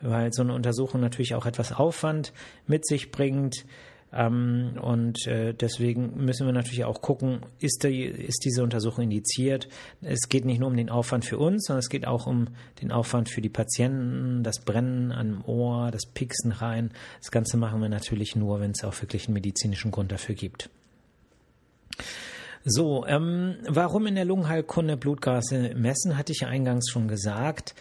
Weil 0.00 0.32
so 0.32 0.42
eine 0.42 0.54
Untersuchung 0.54 1.00
natürlich 1.00 1.34
auch 1.34 1.46
etwas 1.46 1.72
Aufwand 1.72 2.32
mit 2.66 2.86
sich 2.86 3.10
bringt. 3.10 3.64
Ähm, 4.12 4.78
und 4.80 5.26
äh, 5.26 5.52
deswegen 5.52 6.24
müssen 6.24 6.46
wir 6.46 6.52
natürlich 6.52 6.84
auch 6.84 7.00
gucken, 7.00 7.40
ist, 7.60 7.84
die, 7.84 8.04
ist 8.04 8.44
diese 8.44 8.62
Untersuchung 8.62 9.04
indiziert? 9.04 9.68
Es 10.00 10.28
geht 10.28 10.44
nicht 10.44 10.60
nur 10.60 10.68
um 10.68 10.76
den 10.76 10.90
Aufwand 10.90 11.24
für 11.24 11.38
uns, 11.38 11.66
sondern 11.66 11.80
es 11.80 11.90
geht 11.90 12.06
auch 12.06 12.26
um 12.26 12.48
den 12.80 12.90
Aufwand 12.90 13.28
für 13.28 13.40
die 13.40 13.48
Patienten, 13.48 14.42
das 14.42 14.60
Brennen 14.60 15.12
am 15.12 15.44
Ohr, 15.44 15.90
das 15.90 16.06
Pieksen 16.06 16.52
rein. 16.52 16.90
Das 17.20 17.30
Ganze 17.30 17.56
machen 17.56 17.82
wir 17.82 17.88
natürlich 17.88 18.34
nur, 18.34 18.60
wenn 18.60 18.70
es 18.70 18.84
auch 18.84 19.00
wirklich 19.02 19.26
einen 19.26 19.34
medizinischen 19.34 19.90
Grund 19.90 20.10
dafür 20.10 20.34
gibt. 20.34 20.70
So, 22.64 23.06
ähm, 23.06 23.56
warum 23.66 24.06
in 24.06 24.14
der 24.14 24.24
Lungenheilkunde 24.24 24.96
Blutgase 24.96 25.74
messen, 25.74 26.18
hatte 26.18 26.32
ich 26.32 26.40
ja 26.40 26.48
eingangs 26.48 26.90
schon 26.90 27.08
gesagt. 27.08 27.74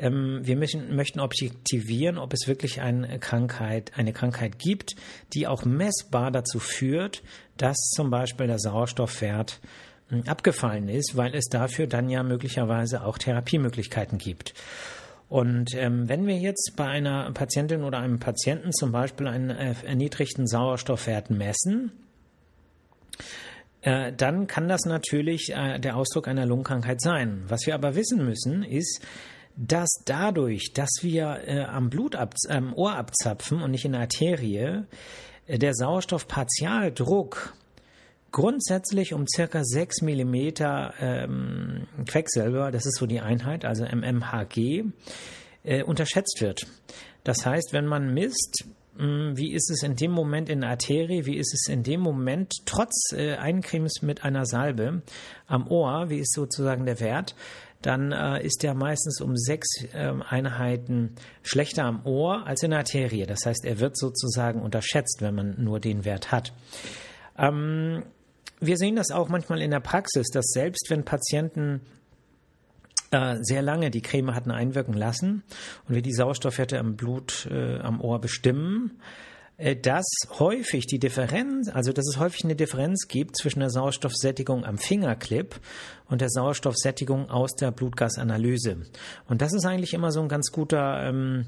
Ähm, 0.00 0.40
wir 0.42 0.56
möchten, 0.56 0.96
möchten 0.96 1.20
objektivieren, 1.20 2.18
ob 2.18 2.32
es 2.32 2.48
wirklich 2.48 2.80
eine 2.80 3.18
Krankheit, 3.18 3.92
eine 3.96 4.12
Krankheit 4.12 4.58
gibt, 4.58 4.96
die 5.34 5.46
auch 5.46 5.64
messbar 5.64 6.30
dazu 6.30 6.58
führt, 6.58 7.22
dass 7.56 7.76
zum 7.94 8.10
Beispiel 8.10 8.46
der 8.46 8.58
Sauerstoffwert 8.58 9.60
hm, 10.08 10.22
abgefallen 10.26 10.88
ist, 10.88 11.16
weil 11.16 11.34
es 11.34 11.46
dafür 11.46 11.86
dann 11.86 12.08
ja 12.08 12.22
möglicherweise 12.22 13.04
auch 13.04 13.18
Therapiemöglichkeiten 13.18 14.18
gibt. 14.18 14.54
Und 15.28 15.74
ähm, 15.76 16.08
wenn 16.08 16.26
wir 16.26 16.36
jetzt 16.36 16.72
bei 16.76 16.86
einer 16.86 17.30
Patientin 17.32 17.84
oder 17.84 17.98
einem 17.98 18.18
Patienten 18.18 18.72
zum 18.72 18.90
Beispiel 18.90 19.28
einen 19.28 19.50
äh, 19.50 19.74
erniedrigten 19.86 20.48
Sauerstoffwert 20.48 21.30
messen, 21.30 21.92
äh, 23.82 24.12
dann 24.12 24.48
kann 24.48 24.68
das 24.68 24.86
natürlich 24.86 25.52
äh, 25.54 25.78
der 25.78 25.96
Ausdruck 25.96 26.26
einer 26.26 26.46
Lungenkrankheit 26.46 27.00
sein. 27.00 27.44
Was 27.46 27.64
wir 27.66 27.74
aber 27.74 27.94
wissen 27.94 28.24
müssen, 28.24 28.64
ist, 28.64 29.06
dass 29.56 29.90
dadurch, 30.04 30.72
dass 30.72 30.90
wir 31.02 31.42
äh, 31.46 31.64
am 31.64 31.90
Blut 31.90 32.16
ab, 32.16 32.34
am 32.48 32.72
Ohr 32.74 32.94
abzapfen 32.94 33.62
und 33.62 33.70
nicht 33.70 33.84
in 33.84 33.92
der 33.92 34.02
Arterie, 34.02 34.84
äh, 35.46 35.58
der 35.58 35.74
Sauerstoffpartialdruck 35.74 37.54
grundsätzlich 38.32 39.12
um 39.12 39.26
circa 39.26 39.64
6 39.64 40.02
mm 40.02 40.34
ähm, 41.00 41.86
Quecksilber, 42.06 42.70
das 42.70 42.86
ist 42.86 42.98
so 42.98 43.06
die 43.06 43.20
Einheit, 43.20 43.64
also 43.64 43.84
mmHg, 43.84 44.84
äh, 45.64 45.82
unterschätzt 45.82 46.40
wird. 46.40 46.66
Das 47.24 47.44
heißt, 47.44 47.72
wenn 47.72 47.86
man 47.86 48.14
misst, 48.14 48.66
mh, 48.96 49.04
hm, 49.04 49.36
wie 49.36 49.52
ist 49.52 49.70
es 49.70 49.82
in 49.82 49.96
dem 49.96 50.12
Moment 50.12 50.48
in 50.48 50.60
der 50.60 50.70
Arterie, 50.70 51.26
wie 51.26 51.36
ist 51.36 51.52
es 51.52 51.68
in 51.68 51.82
dem 51.82 52.00
Moment 52.00 52.52
trotz 52.66 53.12
äh, 53.12 53.34
Eincremes 53.34 54.02
mit 54.02 54.24
einer 54.24 54.46
Salbe 54.46 55.02
am 55.46 55.66
Ohr, 55.68 56.08
wie 56.08 56.18
ist 56.18 56.32
sozusagen 56.32 56.86
der 56.86 57.00
Wert, 57.00 57.34
dann 57.82 58.12
äh, 58.12 58.44
ist 58.44 58.62
der 58.62 58.74
meistens 58.74 59.20
um 59.20 59.36
sechs 59.36 59.68
äh, 59.92 60.12
Einheiten 60.28 61.14
schlechter 61.42 61.84
am 61.84 62.04
Ohr 62.04 62.46
als 62.46 62.62
in 62.62 62.70
der 62.70 62.80
Arterie. 62.80 63.26
Das 63.26 63.46
heißt, 63.46 63.64
er 63.64 63.80
wird 63.80 63.96
sozusagen 63.96 64.60
unterschätzt, 64.60 65.18
wenn 65.20 65.34
man 65.34 65.62
nur 65.62 65.80
den 65.80 66.04
Wert 66.04 66.30
hat. 66.30 66.52
Ähm, 67.38 68.04
wir 68.60 68.76
sehen 68.76 68.96
das 68.96 69.10
auch 69.10 69.28
manchmal 69.28 69.62
in 69.62 69.70
der 69.70 69.80
Praxis, 69.80 70.28
dass 70.28 70.46
selbst 70.46 70.90
wenn 70.90 71.04
Patienten 71.04 71.80
äh, 73.10 73.38
sehr 73.40 73.62
lange 73.62 73.90
die 73.90 74.02
Creme 74.02 74.34
hatten 74.34 74.50
einwirken 74.50 74.94
lassen 74.94 75.42
und 75.88 75.94
wir 75.94 76.02
die 76.02 76.12
Sauerstoffwerte 76.12 76.78
am 76.78 76.96
Blut, 76.96 77.48
äh, 77.50 77.78
am 77.78 78.00
Ohr 78.00 78.20
bestimmen, 78.20 79.00
dass 79.82 80.06
häufig 80.38 80.86
die 80.86 80.98
Differenz, 80.98 81.68
also 81.68 81.92
dass 81.92 82.06
es 82.08 82.18
häufig 82.18 82.44
eine 82.44 82.56
Differenz 82.56 83.08
gibt 83.08 83.36
zwischen 83.36 83.60
der 83.60 83.70
Sauerstoffsättigung 83.70 84.64
am 84.64 84.78
Fingerclip 84.78 85.60
und 86.08 86.22
der 86.22 86.30
Sauerstoffsättigung 86.30 87.28
aus 87.30 87.54
der 87.56 87.70
Blutgasanalyse. 87.70 88.78
Und 89.28 89.42
das 89.42 89.52
ist 89.52 89.66
eigentlich 89.66 89.92
immer 89.92 90.12
so 90.12 90.20
ein 90.20 90.28
ganz 90.28 90.50
guter 90.50 91.06
ähm, 91.06 91.46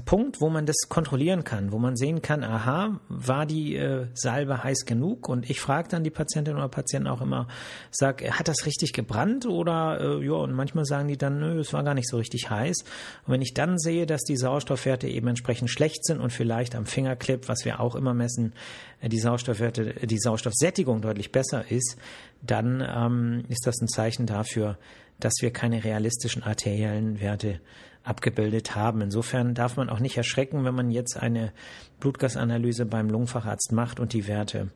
Punkt, 0.00 0.40
wo 0.40 0.48
man 0.48 0.66
das 0.66 0.88
kontrollieren 0.88 1.44
kann, 1.44 1.72
wo 1.72 1.78
man 1.78 1.96
sehen 1.96 2.22
kann, 2.22 2.42
aha, 2.42 3.00
war 3.08 3.46
die 3.46 3.76
äh, 3.76 4.06
Salbe 4.14 4.62
heiß 4.62 4.84
genug? 4.86 5.28
Und 5.28 5.48
ich 5.48 5.60
frage 5.60 5.88
dann 5.88 6.04
die 6.04 6.10
Patientin 6.10 6.56
oder 6.56 6.68
Patienten 6.68 7.08
auch 7.08 7.20
immer, 7.20 7.48
sag, 7.90 8.22
hat 8.38 8.48
das 8.48 8.66
richtig 8.66 8.92
gebrannt? 8.92 9.46
Oder 9.46 10.00
äh, 10.00 10.24
ja, 10.24 10.32
und 10.32 10.52
manchmal 10.52 10.84
sagen 10.84 11.08
die 11.08 11.16
dann, 11.16 11.38
nö, 11.38 11.60
es 11.60 11.72
war 11.72 11.84
gar 11.84 11.94
nicht 11.94 12.08
so 12.08 12.16
richtig 12.16 12.50
heiß. 12.50 12.82
Und 13.26 13.32
wenn 13.32 13.42
ich 13.42 13.54
dann 13.54 13.78
sehe, 13.78 14.06
dass 14.06 14.22
die 14.22 14.36
Sauerstoffwerte 14.36 15.08
eben 15.08 15.28
entsprechend 15.28 15.70
schlecht 15.70 16.04
sind 16.04 16.20
und 16.20 16.30
vielleicht 16.30 16.74
am 16.74 16.86
Fingerclip, 16.86 17.48
was 17.48 17.64
wir 17.64 17.80
auch 17.80 17.94
immer 17.94 18.14
messen, 18.14 18.52
äh, 19.00 19.08
die 19.08 19.18
Sauerstoffwerte, 19.18 20.06
die 20.06 20.18
Sauerstoffsättigung 20.18 21.00
deutlich 21.00 21.32
besser 21.32 21.70
ist, 21.70 21.96
dann 22.42 22.84
ähm, 22.86 23.44
ist 23.48 23.66
das 23.66 23.80
ein 23.80 23.88
Zeichen 23.88 24.26
dafür, 24.26 24.78
dass 25.20 25.34
wir 25.40 25.52
keine 25.52 25.84
realistischen 25.84 26.42
arteriellen 26.42 27.20
Werte 27.20 27.60
abgebildet 28.04 28.76
haben. 28.76 29.00
Insofern 29.00 29.54
darf 29.54 29.76
man 29.76 29.88
auch 29.88 29.98
nicht 29.98 30.16
erschrecken, 30.16 30.64
wenn 30.64 30.74
man 30.74 30.90
jetzt 30.90 31.16
eine 31.16 31.52
Blutgasanalyse 32.00 32.86
beim 32.86 33.08
Lungenfacharzt 33.08 33.72
macht 33.72 33.98
und 33.98 34.12
die 34.12 34.28
Werte 34.28 34.68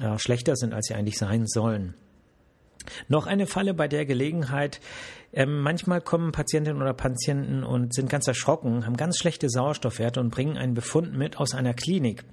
äh, 0.00 0.18
schlechter 0.18 0.56
sind, 0.56 0.72
als 0.72 0.86
sie 0.86 0.94
eigentlich 0.94 1.18
sein 1.18 1.46
sollen. 1.46 1.94
Noch 3.08 3.26
eine 3.26 3.46
Falle 3.46 3.74
bei 3.74 3.88
der 3.88 4.06
Gelegenheit. 4.06 4.80
Ähm, 5.32 5.60
manchmal 5.60 6.00
kommen 6.00 6.32
Patientinnen 6.32 6.80
oder 6.80 6.94
Patienten 6.94 7.64
und 7.64 7.92
sind 7.92 8.08
ganz 8.08 8.26
erschrocken, 8.26 8.86
haben 8.86 8.96
ganz 8.96 9.18
schlechte 9.18 9.50
Sauerstoffwerte 9.50 10.20
und 10.20 10.30
bringen 10.30 10.56
einen 10.56 10.74
Befund 10.74 11.14
mit 11.14 11.36
aus 11.38 11.54
einer 11.54 11.74
Klinik. 11.74 12.24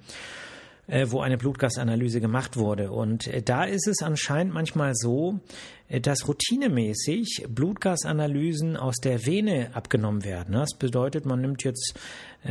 Äh, 0.87 1.07
wo 1.09 1.21
eine 1.21 1.39
Blutgasanalyse 1.39 2.21
gemacht 2.21 2.57
wurde. 2.57 2.91
Und 2.91 3.25
äh, 3.25 3.41
da 3.41 3.63
ist 3.63 3.87
es 3.87 4.03
anscheinend 4.03 4.53
manchmal 4.53 4.91
so, 4.93 5.39
äh, 5.87 5.99
dass 5.99 6.27
routinemäßig 6.27 7.47
Blutgasanalysen 7.49 8.77
aus 8.77 8.97
der 8.97 9.25
Vene 9.25 9.71
abgenommen 9.73 10.23
werden. 10.23 10.53
Das 10.53 10.77
bedeutet, 10.77 11.25
man 11.25 11.41
nimmt 11.41 11.63
jetzt 11.63 11.95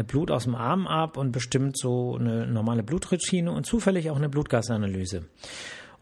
Blut 0.09 0.33
aus 0.33 0.45
dem 0.45 0.57
Arm 0.57 0.89
ab 0.89 1.17
und 1.17 1.31
bestimmt 1.31 1.79
so 1.79 2.17
eine 2.17 2.49
normale 2.49 2.83
Blutroutine 2.83 3.53
und 3.53 3.67
zufällig 3.67 4.11
auch 4.11 4.17
eine 4.17 4.29
Blutgasanalyse. 4.29 5.27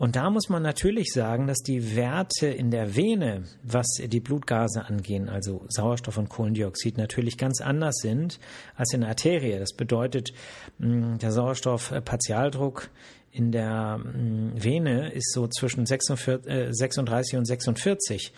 Und 0.03 0.17
da 0.17 0.31
muss 0.31 0.49
man 0.49 0.65
natürlich 0.65 1.13
sagen, 1.13 1.47
dass 1.47 1.59
die 1.59 1.95
Werte 1.95 2.49
in 2.49 2.73
der 2.73 2.97
Vene, 2.97 3.45
was 3.63 3.87
die 4.05 4.19
Blutgase 4.19 4.85
angehen, 4.85 5.29
also 5.29 5.65
Sauerstoff 5.69 6.19
und 6.19 6.29
Kohlendioxid, 6.29 6.99
natürlich 6.99 7.39
ganz 7.39 7.61
anders 7.61 7.99
sind 8.03 8.41
als 8.75 8.93
in 8.95 9.03
der 9.03 9.11
Arterie. 9.11 9.61
Das 9.61 9.75
bedeutet, 9.75 10.33
der 10.81 11.31
Sauerstoffpartialdruck 11.31 12.91
in 13.31 13.53
der 13.53 14.01
Vene 14.03 15.13
ist 15.13 15.33
so 15.33 15.47
zwischen 15.47 15.87
36 15.87 16.49
äh, 16.49 17.37
und 17.37 17.45
46 17.45 18.33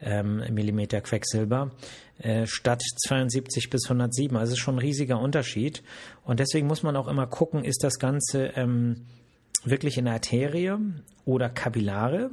ähm, 0.00 0.42
Millimeter 0.50 1.00
Quecksilber 1.00 1.70
äh, 2.18 2.44
statt 2.48 2.82
72 3.06 3.70
bis 3.70 3.84
107. 3.84 4.36
Also 4.36 4.54
ist 4.54 4.58
schon 4.58 4.74
ein 4.74 4.80
riesiger 4.80 5.20
Unterschied. 5.20 5.84
Und 6.24 6.40
deswegen 6.40 6.66
muss 6.66 6.82
man 6.82 6.96
auch 6.96 7.06
immer 7.06 7.28
gucken, 7.28 7.62
ist 7.64 7.84
das 7.84 8.00
Ganze 8.00 8.46
ähm, 8.56 9.06
wirklich 9.64 9.98
in 9.98 10.04
der 10.06 10.14
Arterie 10.14 10.76
oder 11.24 11.48
Kapillare. 11.48 12.30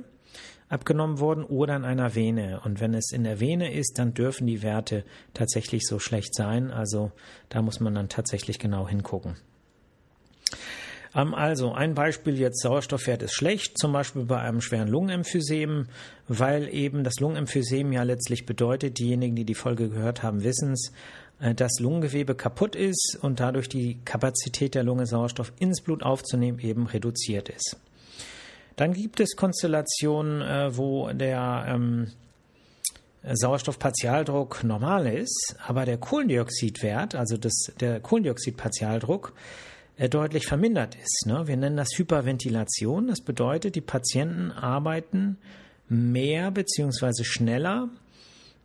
abgenommen 0.69 1.19
worden 1.19 1.43
oder 1.43 1.75
in 1.75 1.83
einer 1.83 2.15
Vene. 2.15 2.61
Und 2.63 2.79
wenn 2.79 2.93
es 2.93 3.11
in 3.11 3.25
der 3.25 3.41
Vene 3.41 3.73
ist, 3.73 3.99
dann 3.99 4.13
dürfen 4.13 4.47
die 4.47 4.63
Werte 4.63 5.03
tatsächlich 5.33 5.85
so 5.85 5.99
schlecht 5.99 6.33
sein. 6.33 6.71
Also 6.71 7.11
da 7.49 7.61
muss 7.61 7.81
man 7.81 7.93
dann 7.93 8.07
tatsächlich 8.07 8.57
genau 8.57 8.87
hingucken. 8.87 9.35
Ähm, 11.13 11.33
also 11.33 11.73
ein 11.73 11.93
Beispiel 11.93 12.39
jetzt 12.39 12.61
Sauerstoffwert 12.61 13.21
ist 13.21 13.33
schlecht, 13.33 13.77
zum 13.77 13.91
Beispiel 13.91 14.23
bei 14.23 14.39
einem 14.39 14.61
schweren 14.61 14.87
Lungenemphysem, 14.87 15.87
weil 16.29 16.73
eben 16.73 17.03
das 17.03 17.19
Lungenemphysem 17.19 17.91
ja 17.91 18.03
letztlich 18.03 18.45
bedeutet, 18.45 18.97
diejenigen, 18.99 19.35
die 19.35 19.45
die 19.45 19.55
Folge 19.55 19.89
gehört 19.89 20.23
haben, 20.23 20.43
wissen 20.43 20.71
es, 20.71 20.93
äh, 21.41 21.53
dass 21.55 21.79
Lungengewebe 21.79 22.35
kaputt 22.35 22.75
ist 22.75 23.17
und 23.21 23.39
dadurch 23.39 23.67
die 23.67 23.99
Kapazität 24.05 24.75
der 24.75 24.83
Lunge 24.83 25.05
Sauerstoff 25.05 25.51
ins 25.59 25.81
Blut 25.81 26.03
aufzunehmen 26.03 26.59
eben 26.59 26.85
reduziert 26.85 27.49
ist. 27.49 27.77
Dann 28.75 28.93
gibt 28.93 29.19
es 29.19 29.35
Konstellationen, 29.35 30.41
äh, 30.41 30.77
wo 30.77 31.11
der 31.11 31.65
ähm, 31.67 32.11
Sauerstoffpartialdruck 33.23 34.63
normal 34.63 35.07
ist, 35.07 35.55
aber 35.65 35.85
der 35.85 35.97
Kohlendioxidwert, 35.97 37.15
also 37.15 37.37
das, 37.37 37.71
der 37.79 37.99
Kohlendioxidpartialdruck, 37.99 39.33
äh, 39.97 40.09
deutlich 40.09 40.47
vermindert 40.47 40.95
ist. 40.95 41.25
Ne? 41.27 41.47
Wir 41.47 41.57
nennen 41.57 41.77
das 41.77 41.89
Hyperventilation. 41.97 43.07
Das 43.07 43.21
bedeutet, 43.21 43.75
die 43.75 43.81
Patienten 43.81 44.51
arbeiten 44.51 45.37
mehr 45.89 46.51
bzw. 46.51 47.23
schneller 47.23 47.89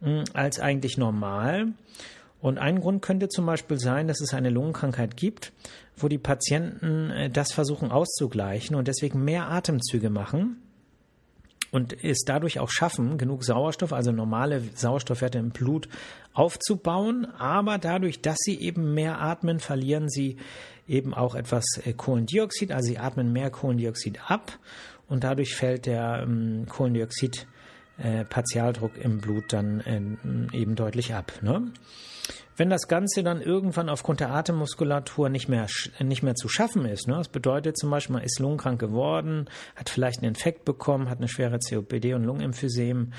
hm, 0.00 0.25
als 0.33 0.61
eigentlich 0.61 0.97
normal. 0.97 1.73
Und 2.40 2.59
ein 2.59 2.81
Grund 2.81 3.02
könnte 3.02 3.28
zum 3.28 3.47
Beispiel 3.47 3.78
sein, 3.78 4.09
dass 4.09 4.21
es 4.21 4.35
eine 4.35 4.50
Lungenkrankheit 4.50 5.16
gibt, 5.16 5.52
wo 5.97 6.09
die 6.09 6.19
Patienten 6.19 7.11
äh, 7.11 7.31
das 7.31 7.52
versuchen 7.52 7.90
auszugleichen 7.90 8.76
und 8.76 8.88
deswegen 8.88 9.25
mehr 9.25 9.49
Atemzüge 9.49 10.11
machen 10.11 10.62
und 11.71 12.05
es 12.05 12.25
dadurch 12.25 12.59
auch 12.59 12.71
schaffen, 12.71 13.19
genug 13.19 13.45
Sauerstoff, 13.45 13.93
also 13.93 14.12
normale 14.12 14.62
Sauerstoffwerte 14.75 15.38
im 15.38 15.50
Blut 15.50 15.88
aufzubauen. 16.33 17.26
Aber 17.38 17.78
dadurch, 17.78 18.21
dass 18.21 18.38
sie 18.40 18.61
eben 18.61 18.95
mehr 18.95 19.21
atmen, 19.21 19.59
verlieren 19.59 20.09
sie 20.09 20.37
eben 20.88 21.14
auch 21.14 21.35
etwas 21.35 21.64
äh, 21.85 21.93
Kohlendioxid, 21.93 22.73
also 22.73 22.88
sie 22.88 22.99
atmen 22.99 23.33
mehr 23.33 23.50
Kohlendioxid 23.50 24.31
ab 24.31 24.59
und 25.09 25.25
dadurch 25.25 25.55
fällt 25.55 25.87
der 25.87 26.23
ähm, 26.23 26.66
Kohlendioxid 26.69 27.47
äh, 27.98 28.24
Partialdruck 28.24 28.96
im 28.98 29.18
Blut 29.18 29.52
dann 29.52 29.80
äh, 29.80 30.56
eben 30.56 30.74
deutlich 30.74 31.14
ab. 31.14 31.32
Ne? 31.42 31.72
Wenn 32.56 32.70
das 32.70 32.88
Ganze 32.88 33.22
dann 33.22 33.42
irgendwann 33.42 33.90
aufgrund 33.90 34.20
der 34.20 34.30
Atemmuskulatur 34.30 35.28
nicht 35.28 35.48
mehr, 35.48 35.66
nicht 36.00 36.22
mehr 36.22 36.34
zu 36.34 36.48
schaffen 36.48 36.86
ist, 36.86 37.06
ne, 37.06 37.16
das 37.16 37.28
bedeutet 37.28 37.76
zum 37.76 37.90
Beispiel, 37.90 38.14
man 38.14 38.22
ist 38.22 38.38
lungenkrank 38.38 38.80
geworden, 38.80 39.48
hat 39.74 39.90
vielleicht 39.90 40.20
einen 40.20 40.28
Infekt 40.28 40.64
bekommen, 40.64 41.10
hat 41.10 41.18
eine 41.18 41.28
schwere 41.28 41.58
COPD 41.58 42.14
und 42.14 42.24
Lungenemphysem, 42.24 43.12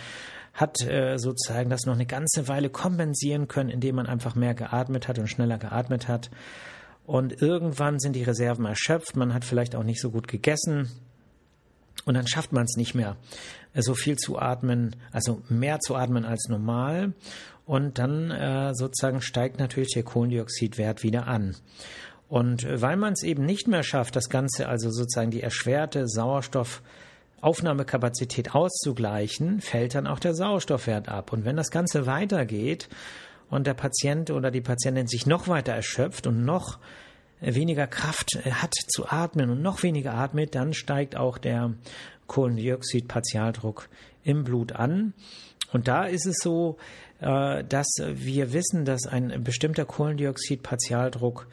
hat 0.53 0.81
äh, 0.81 1.17
sozusagen 1.17 1.69
das 1.69 1.85
noch 1.85 1.93
eine 1.93 2.07
ganze 2.07 2.47
Weile 2.47 2.71
kompensieren 2.71 3.47
können, 3.47 3.69
indem 3.69 3.97
man 3.97 4.07
einfach 4.07 4.33
mehr 4.33 4.55
geatmet 4.55 5.07
hat 5.07 5.19
und 5.19 5.27
schneller 5.27 5.59
geatmet 5.59 6.07
hat. 6.07 6.31
Und 7.05 7.41
irgendwann 7.41 7.99
sind 7.99 8.15
die 8.15 8.23
Reserven 8.23 8.65
erschöpft, 8.65 9.15
man 9.15 9.35
hat 9.35 9.45
vielleicht 9.45 9.75
auch 9.75 9.83
nicht 9.83 10.01
so 10.01 10.09
gut 10.09 10.27
gegessen, 10.27 10.89
und 12.05 12.13
dann 12.13 12.27
schafft 12.27 12.53
man 12.53 12.63
es 12.63 12.77
nicht 12.77 12.95
mehr, 12.95 13.17
so 13.73 13.93
viel 13.93 14.15
zu 14.15 14.39
atmen, 14.39 14.95
also 15.11 15.41
mehr 15.49 15.79
zu 15.79 15.95
atmen 15.95 16.23
als 16.25 16.47
normal. 16.49 17.13
Und 17.65 17.99
dann 17.99 18.31
äh, 18.31 18.73
sozusagen 18.73 19.21
steigt 19.21 19.59
natürlich 19.59 19.93
der 19.93 20.03
Kohlendioxidwert 20.03 21.03
wieder 21.03 21.27
an. 21.27 21.57
Und 22.29 22.63
äh, 22.63 22.81
weil 22.81 22.95
man 22.95 23.11
es 23.13 23.23
eben 23.23 23.45
nicht 23.45 23.67
mehr 23.67 23.83
schafft, 23.83 24.15
das 24.15 24.29
Ganze, 24.29 24.69
also 24.69 24.89
sozusagen 24.89 25.31
die 25.31 25.43
erschwerte 25.43 26.07
Sauerstoffaufnahmekapazität 26.07 28.55
auszugleichen, 28.55 29.59
fällt 29.59 29.95
dann 29.95 30.07
auch 30.07 30.19
der 30.19 30.33
Sauerstoffwert 30.33 31.09
ab. 31.09 31.33
Und 31.33 31.43
wenn 31.43 31.57
das 31.57 31.71
Ganze 31.71 32.05
weitergeht 32.05 32.87
und 33.49 33.67
der 33.67 33.73
Patient 33.73 34.31
oder 34.31 34.49
die 34.49 34.61
Patientin 34.61 35.07
sich 35.07 35.25
noch 35.25 35.49
weiter 35.49 35.73
erschöpft 35.73 36.25
und 36.25 36.45
noch 36.45 36.79
weniger 37.39 37.87
Kraft 37.87 38.39
hat 38.49 38.73
zu 38.73 39.07
atmen 39.07 39.49
und 39.49 39.61
noch 39.61 39.83
weniger 39.83 40.13
atmet, 40.13 40.55
dann 40.55 40.73
steigt 40.73 41.15
auch 41.15 41.37
der 41.37 41.73
Kohlendioxid-Partialdruck 42.27 43.89
im 44.23 44.43
Blut 44.43 44.73
an. 44.73 45.13
Und 45.71 45.87
da 45.87 46.05
ist 46.05 46.25
es 46.25 46.37
so, 46.41 46.77
äh, 47.19 47.63
dass 47.63 47.87
wir 47.99 48.53
wissen, 48.53 48.85
dass 48.85 49.05
ein 49.05 49.43
bestimmter 49.43 49.85
Kohlendioxid-Partialdruck 49.85 51.47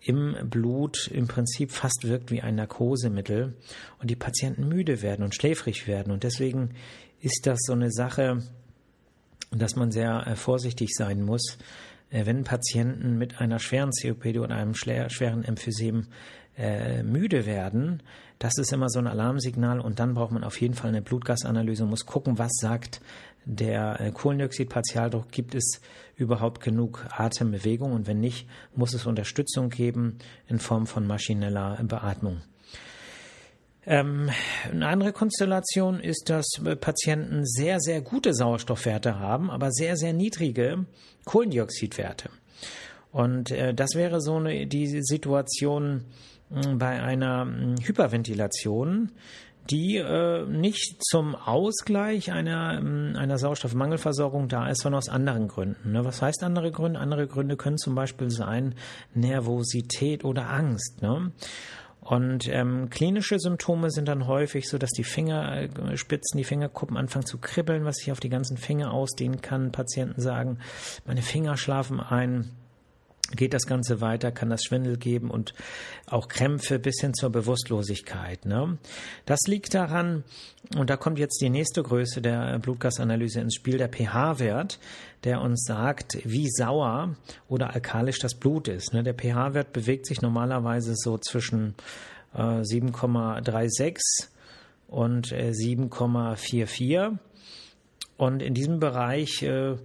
im 0.00 0.36
Blut 0.48 1.08
im 1.08 1.26
Prinzip 1.26 1.72
fast 1.72 2.04
wirkt 2.04 2.30
wie 2.30 2.40
ein 2.40 2.54
Narkosemittel 2.54 3.56
und 4.00 4.10
die 4.10 4.16
Patienten 4.16 4.68
müde 4.68 5.02
werden 5.02 5.24
und 5.24 5.34
schläfrig 5.34 5.86
werden. 5.88 6.12
Und 6.12 6.22
deswegen 6.22 6.74
ist 7.20 7.46
das 7.46 7.58
so 7.62 7.72
eine 7.72 7.90
Sache, 7.90 8.42
dass 9.50 9.74
man 9.74 9.90
sehr 9.90 10.26
äh, 10.26 10.36
vorsichtig 10.36 10.90
sein 10.94 11.22
muss, 11.22 11.56
äh, 11.56 11.85
wenn 12.10 12.44
Patienten 12.44 13.18
mit 13.18 13.40
einer 13.40 13.58
schweren 13.58 13.90
COPD 13.90 14.38
oder 14.38 14.54
einem 14.54 14.74
schweren 14.74 15.44
Emphysem 15.44 16.06
äh, 16.56 17.02
müde 17.02 17.46
werden, 17.46 18.02
das 18.38 18.58
ist 18.58 18.72
immer 18.72 18.88
so 18.88 18.98
ein 18.98 19.06
Alarmsignal 19.06 19.80
und 19.80 19.98
dann 19.98 20.14
braucht 20.14 20.32
man 20.32 20.44
auf 20.44 20.60
jeden 20.60 20.74
Fall 20.74 20.88
eine 20.88 21.02
Blutgasanalyse 21.02 21.84
und 21.84 21.90
muss 21.90 22.06
gucken, 22.06 22.38
was 22.38 22.52
sagt 22.60 23.00
der 23.44 24.00
äh, 24.00 24.10
Kohlendoxidpartialdruck, 24.10 25.30
gibt 25.30 25.54
es 25.54 25.80
überhaupt 26.16 26.62
genug 26.62 27.06
Atembewegung 27.10 27.92
und 27.92 28.06
wenn 28.06 28.20
nicht, 28.20 28.48
muss 28.74 28.94
es 28.94 29.06
Unterstützung 29.06 29.70
geben 29.70 30.18
in 30.48 30.58
Form 30.58 30.86
von 30.86 31.06
maschineller 31.06 31.78
Beatmung. 31.84 32.42
Ähm, 33.86 34.30
eine 34.70 34.88
andere 34.88 35.12
Konstellation 35.12 36.00
ist, 36.00 36.28
dass 36.28 36.46
Patienten 36.80 37.46
sehr, 37.46 37.78
sehr 37.80 38.00
gute 38.00 38.34
Sauerstoffwerte 38.34 39.18
haben, 39.20 39.50
aber 39.50 39.70
sehr, 39.70 39.96
sehr 39.96 40.12
niedrige 40.12 40.86
Kohlendioxidwerte. 41.24 42.30
Und 43.12 43.50
äh, 43.52 43.72
das 43.72 43.94
wäre 43.94 44.20
so 44.20 44.36
eine, 44.36 44.66
die 44.66 45.02
Situation 45.02 46.04
äh, 46.50 46.74
bei 46.74 47.00
einer 47.00 47.46
äh, 47.46 47.82
Hyperventilation, 47.82 49.12
die 49.70 49.96
äh, 49.96 50.44
nicht 50.46 50.96
zum 51.04 51.34
Ausgleich 51.34 52.32
einer, 52.32 52.78
ähm, 52.78 53.14
einer 53.16 53.38
Sauerstoffmangelversorgung 53.38 54.48
da 54.48 54.68
ist, 54.68 54.82
sondern 54.82 54.98
aus 54.98 55.08
anderen 55.08 55.48
Gründen. 55.48 55.92
Ne? 55.92 56.04
Was 56.04 56.22
heißt 56.22 56.42
andere 56.42 56.70
Gründe? 56.70 57.00
Andere 57.00 57.26
Gründe 57.26 57.56
können 57.56 57.78
zum 57.78 57.94
Beispiel 57.94 58.30
sein 58.30 58.74
Nervosität 59.14 60.24
oder 60.24 60.50
Angst. 60.50 61.02
Ne? 61.02 61.32
Und 62.06 62.48
ähm, 62.48 62.88
klinische 62.88 63.40
Symptome 63.40 63.90
sind 63.90 64.06
dann 64.06 64.28
häufig 64.28 64.68
so, 64.68 64.78
dass 64.78 64.90
die 64.90 65.02
Fingerspitzen, 65.02 66.38
die 66.38 66.44
Fingerkuppen 66.44 66.96
anfangen 66.96 67.26
zu 67.26 67.38
kribbeln, 67.38 67.84
was 67.84 67.96
sich 67.96 68.12
auf 68.12 68.20
die 68.20 68.28
ganzen 68.28 68.56
Finger 68.56 68.92
ausdehnen 68.92 69.40
kann. 69.40 69.72
Patienten 69.72 70.20
sagen, 70.20 70.60
meine 71.04 71.22
Finger 71.22 71.56
schlafen 71.56 71.98
ein 71.98 72.52
geht 73.34 73.54
das 73.54 73.66
Ganze 73.66 74.00
weiter, 74.00 74.30
kann 74.30 74.50
das 74.50 74.62
Schwindel 74.62 74.96
geben 74.96 75.30
und 75.30 75.54
auch 76.06 76.28
Krämpfe 76.28 76.78
bis 76.78 77.00
hin 77.00 77.14
zur 77.14 77.30
Bewusstlosigkeit. 77.30 78.44
Ne? 78.46 78.78
Das 79.24 79.40
liegt 79.46 79.74
daran, 79.74 80.24
und 80.76 80.90
da 80.90 80.96
kommt 80.96 81.18
jetzt 81.18 81.40
die 81.40 81.50
nächste 81.50 81.82
Größe 81.82 82.20
der 82.20 82.58
Blutgasanalyse 82.58 83.40
ins 83.40 83.54
Spiel, 83.54 83.78
der 83.78 83.88
pH-Wert, 83.88 84.78
der 85.24 85.40
uns 85.40 85.64
sagt, 85.64 86.18
wie 86.24 86.48
sauer 86.48 87.16
oder 87.48 87.74
alkalisch 87.74 88.18
das 88.18 88.34
Blut 88.34 88.68
ist. 88.68 88.92
Ne? 88.92 89.02
Der 89.02 89.14
pH-Wert 89.14 89.72
bewegt 89.72 90.06
sich 90.06 90.22
normalerweise 90.22 90.94
so 90.94 91.18
zwischen 91.18 91.74
äh, 92.34 92.38
7,36 92.38 94.28
und 94.88 95.32
äh, 95.32 95.50
7,44. 95.50 97.18
Und 98.16 98.42
in 98.42 98.54
diesem 98.54 98.80
Bereich 98.80 99.42
äh, 99.42 99.76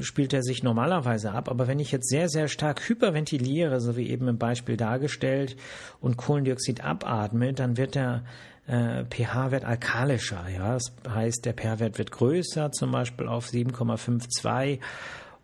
spielt 0.00 0.32
er 0.32 0.42
sich 0.42 0.62
normalerweise 0.62 1.32
ab. 1.32 1.48
Aber 1.48 1.68
wenn 1.68 1.78
ich 1.78 1.92
jetzt 1.92 2.08
sehr, 2.08 2.28
sehr 2.28 2.48
stark 2.48 2.88
hyperventiliere, 2.88 3.80
so 3.80 3.96
wie 3.96 4.08
eben 4.08 4.28
im 4.28 4.38
Beispiel 4.38 4.76
dargestellt, 4.76 5.56
und 6.00 6.16
Kohlendioxid 6.16 6.82
abatme, 6.82 7.52
dann 7.52 7.76
wird 7.76 7.94
der 7.94 8.24
äh, 8.66 9.04
pH-Wert 9.04 9.64
alkalischer. 9.64 10.48
Ja? 10.48 10.74
Das 10.74 10.92
heißt, 11.08 11.44
der 11.44 11.54
pH-Wert 11.54 11.98
wird 11.98 12.10
größer, 12.10 12.72
zum 12.72 12.92
Beispiel 12.92 13.28
auf 13.28 13.48
7,52 13.48 14.80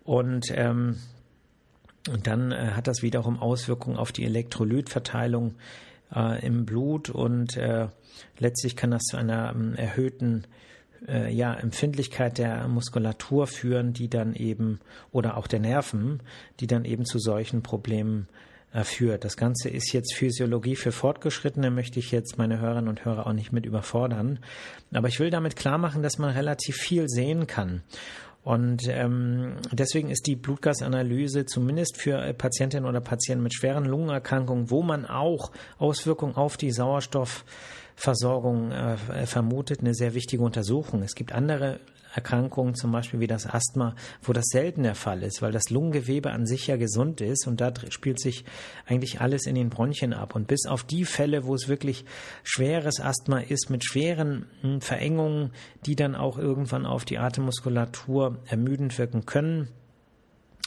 und 0.04 0.46
ähm, 0.50 0.98
dann 2.22 2.52
äh, 2.52 2.72
hat 2.74 2.86
das 2.86 3.02
wiederum 3.02 3.38
Auswirkungen 3.38 3.96
auf 3.96 4.12
die 4.12 4.24
Elektrolytverteilung 4.24 5.54
äh, 6.14 6.44
im 6.44 6.66
Blut 6.66 7.08
und 7.08 7.56
äh, 7.56 7.88
letztlich 8.38 8.76
kann 8.76 8.90
das 8.90 9.04
zu 9.04 9.16
einer 9.16 9.52
ähm, 9.54 9.74
erhöhten 9.74 10.46
äh, 11.08 11.32
ja, 11.32 11.54
Empfindlichkeit 11.54 12.38
der 12.38 12.68
Muskulatur 12.68 13.46
führen, 13.46 13.92
die 13.92 14.08
dann 14.08 14.34
eben, 14.34 14.80
oder 15.12 15.36
auch 15.36 15.46
der 15.46 15.60
Nerven, 15.60 16.22
die 16.60 16.66
dann 16.66 16.84
eben 16.84 17.04
zu 17.04 17.18
solchen 17.18 17.62
Problemen 17.62 18.28
äh, 18.72 18.84
führt. 18.84 19.24
Das 19.24 19.36
Ganze 19.36 19.68
ist 19.68 19.92
jetzt 19.92 20.14
Physiologie 20.14 20.76
für 20.76 20.92
Fortgeschrittene, 20.92 21.70
möchte 21.70 21.98
ich 21.98 22.10
jetzt 22.10 22.38
meine 22.38 22.58
Hörerinnen 22.60 22.88
und 22.88 23.04
Hörer 23.04 23.26
auch 23.26 23.32
nicht 23.32 23.52
mit 23.52 23.66
überfordern. 23.66 24.40
Aber 24.92 25.08
ich 25.08 25.20
will 25.20 25.30
damit 25.30 25.56
klar 25.56 25.78
machen, 25.78 26.02
dass 26.02 26.18
man 26.18 26.30
relativ 26.30 26.76
viel 26.76 27.08
sehen 27.08 27.46
kann. 27.46 27.82
Und 28.42 28.86
ähm, 28.88 29.54
deswegen 29.72 30.10
ist 30.10 30.26
die 30.26 30.36
Blutgasanalyse 30.36 31.46
zumindest 31.46 31.96
für 31.96 32.18
äh, 32.18 32.34
Patientinnen 32.34 32.88
oder 32.88 33.00
Patienten 33.00 33.42
mit 33.42 33.54
schweren 33.54 33.86
Lungenerkrankungen, 33.86 34.70
wo 34.70 34.82
man 34.82 35.06
auch 35.06 35.50
Auswirkungen 35.78 36.34
auf 36.34 36.58
die 36.58 36.70
Sauerstoff 36.70 37.46
Versorgung 37.94 38.72
äh, 38.72 39.26
vermutet, 39.26 39.80
eine 39.80 39.94
sehr 39.94 40.14
wichtige 40.14 40.42
Untersuchung. 40.42 41.02
Es 41.02 41.14
gibt 41.14 41.32
andere 41.32 41.80
Erkrankungen, 42.14 42.74
zum 42.74 42.92
Beispiel 42.92 43.20
wie 43.20 43.26
das 43.26 43.46
Asthma, 43.46 43.94
wo 44.22 44.32
das 44.32 44.46
selten 44.46 44.84
der 44.84 44.94
Fall 44.94 45.22
ist, 45.22 45.42
weil 45.42 45.52
das 45.52 45.70
Lungengewebe 45.70 46.30
an 46.30 46.46
sich 46.46 46.66
ja 46.66 46.76
gesund 46.76 47.20
ist 47.20 47.46
und 47.46 47.60
da 47.60 47.72
spielt 47.90 48.20
sich 48.20 48.44
eigentlich 48.86 49.20
alles 49.20 49.46
in 49.46 49.54
den 49.54 49.68
Bronchien 49.68 50.12
ab. 50.12 50.34
Und 50.34 50.46
bis 50.46 50.66
auf 50.66 50.84
die 50.84 51.04
Fälle, 51.04 51.44
wo 51.44 51.54
es 51.54 51.68
wirklich 51.68 52.04
schweres 52.42 53.00
Asthma 53.00 53.40
ist, 53.40 53.68
mit 53.68 53.84
schweren 53.84 54.46
hm, 54.60 54.80
Verengungen, 54.80 55.50
die 55.86 55.96
dann 55.96 56.14
auch 56.14 56.38
irgendwann 56.38 56.86
auf 56.86 57.04
die 57.04 57.18
Atemmuskulatur 57.18 58.38
ermüdend 58.46 58.96
wirken 58.98 59.26
können, 59.26 59.68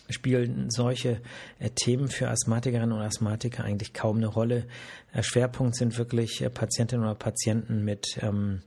spielen 0.10 0.70
solche 0.70 1.22
äh, 1.60 1.70
Themen 1.70 2.08
für 2.08 2.30
Asthmatikerinnen 2.30 2.92
und 2.92 3.02
Asthmatiker 3.02 3.64
eigentlich 3.64 3.94
kaum 3.94 4.18
eine 4.18 4.28
Rolle. 4.28 4.66
Äh, 5.14 5.24
Schwerpunkt 5.24 5.76
sind 5.76 5.98
wirklich 5.98 6.42
äh, 6.42 6.50
Patientinnen 6.50 7.06
oder 7.06 7.16
Patienten 7.16 7.84
mit 7.84 8.20
ähm, 8.22 8.62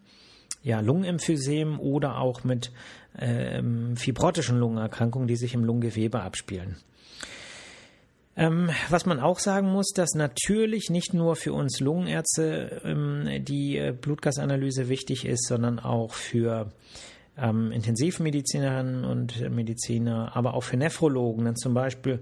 ja, 0.63 0.81
Lungenemphysem 0.81 1.81
oder 1.81 2.19
auch 2.19 2.45
mit 2.45 2.73
ähm, 3.19 3.97
fibrotischen 3.97 4.59
Lungenerkrankungen, 4.59 5.27
die 5.27 5.37
sich 5.37 5.55
im 5.55 5.65
Lungengewebe 5.65 6.21
abspielen. 6.21 6.77
Ähm, 8.37 8.71
was 8.89 9.07
man 9.07 9.21
auch 9.21 9.39
sagen 9.39 9.71
muss, 9.73 9.89
dass 9.95 10.15
natürlich 10.15 10.91
nicht 10.91 11.15
nur 11.15 11.35
für 11.37 11.53
uns 11.53 11.81
Lungenärzte 11.81 12.81
ähm, 12.85 13.45
die 13.45 13.93
Blutgasanalyse 14.01 14.89
wichtig 14.89 15.25
ist, 15.25 15.47
sondern 15.47 15.79
auch 15.79 16.15
für 16.15 16.71
ähm, 17.41 17.73
Intensivmedizinerinnen 17.73 19.05
und 19.05 19.51
Mediziner, 19.51 20.33
aber 20.35 20.55
auch 20.55 20.63
für 20.63 20.77
Nephrologen. 20.77 21.45
Denn 21.45 21.57
zum 21.57 21.75
Beispiel 21.75 22.21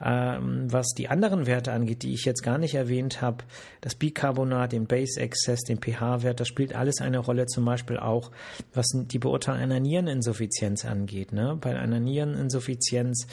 ähm, 0.00 0.72
was 0.72 0.88
die 0.96 1.08
anderen 1.08 1.46
Werte 1.46 1.72
angeht, 1.72 2.02
die 2.02 2.12
ich 2.12 2.24
jetzt 2.24 2.42
gar 2.42 2.58
nicht 2.58 2.74
erwähnt 2.74 3.20
habe, 3.20 3.44
das 3.80 3.96
Bicarbonat, 3.96 4.72
den 4.72 4.86
Base 4.86 5.20
Excess, 5.20 5.60
den 5.62 5.78
pH-Wert, 5.78 6.38
das 6.38 6.48
spielt 6.48 6.74
alles 6.74 7.00
eine 7.00 7.18
Rolle, 7.18 7.46
zum 7.46 7.64
Beispiel 7.64 7.98
auch, 7.98 8.30
was 8.72 8.86
die 8.94 9.18
Beurteilung 9.18 9.60
einer 9.60 9.80
Niereninsuffizienz 9.80 10.84
angeht. 10.84 11.32
Ne? 11.32 11.58
Bei 11.60 11.76
einer 11.76 11.98
Niereninsuffizienz 11.98 13.26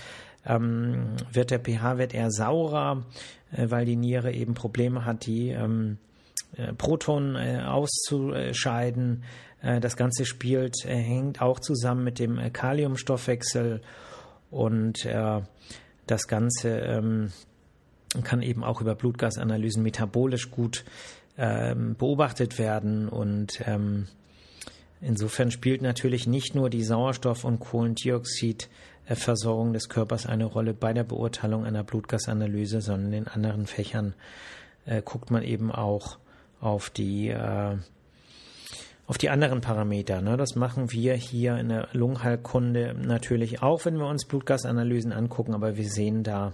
ähm, 0.45 1.15
wird 1.31 1.51
der 1.51 1.59
pH-Wert 1.59 2.15
eher 2.15 2.31
saurer, 2.31 3.05
äh, 3.51 3.69
weil 3.69 3.85
die 3.85 3.95
Niere 3.95 4.31
eben 4.31 4.55
Probleme 4.55 5.05
hat, 5.05 5.27
die 5.27 5.49
ähm, 5.49 5.99
äh, 6.57 6.73
Protonen 6.73 7.35
äh, 7.35 7.63
auszuscheiden. 7.63 9.23
Äh, 9.61 9.79
das 9.79 9.97
Ganze 9.97 10.25
spielt, 10.25 10.75
hängt 10.85 11.41
auch 11.41 11.59
zusammen 11.59 12.03
mit 12.03 12.19
dem 12.19 12.39
Kaliumstoffwechsel 12.51 13.81
und 14.51 15.07
das 16.07 16.27
Ganze 16.27 16.69
ähm, 16.69 17.31
kann 18.23 18.41
eben 18.41 18.63
auch 18.63 18.81
über 18.81 18.95
Blutgasanalysen 18.95 19.83
metabolisch 19.83 20.49
gut 20.51 20.85
ähm, 21.37 21.95
beobachtet 21.97 22.57
werden 22.57 23.09
und 23.09 23.61
ähm, 23.65 24.07
insofern 25.01 25.51
spielt 25.51 25.81
natürlich 25.81 26.25
nicht 26.27 26.55
nur 26.55 26.69
die 26.69 26.83
Sauerstoff- 26.83 27.43
und 27.43 27.59
Kohlendioxidversorgung 27.59 29.73
des 29.73 29.89
Körpers 29.89 30.25
eine 30.25 30.45
Rolle 30.45 30.73
bei 30.73 30.93
der 30.93 31.03
Beurteilung 31.03 31.65
einer 31.65 31.83
Blutgasanalyse, 31.83 32.79
sondern 32.81 33.11
in 33.13 33.27
anderen 33.27 33.65
Fächern 33.65 34.13
äh, 34.85 35.01
guckt 35.01 35.31
man 35.31 35.43
eben 35.43 35.69
auch 35.71 36.17
auf 36.65 36.89
die 36.89 37.29
äh, 37.29 37.77
auf 39.07 39.17
die 39.19 39.29
anderen 39.29 39.61
Parameter. 39.61 40.21
Ne? 40.21 40.35
Das 40.35 40.55
machen 40.55 40.91
wir 40.91 41.13
hier 41.13 41.57
in 41.57 41.69
der 41.69 41.89
Lungenheilkunde 41.93 42.95
natürlich 42.99 43.61
auch, 43.61 43.85
wenn 43.85 43.97
wir 43.97 44.07
uns 44.07 44.25
Blutgasanalysen 44.25 45.11
angucken, 45.11 45.53
aber 45.53 45.77
wir 45.77 45.87
sehen 45.87 46.23
da 46.23 46.53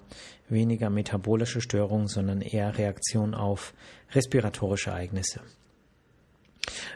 weniger 0.50 0.90
metabolische 0.90 1.62
Störungen, 1.62 2.08
sondern 2.08 2.42
eher 2.42 2.78
Reaktion 2.78 3.34
auf 3.34 3.74
respiratorische 4.14 4.90
Ereignisse. 4.90 5.40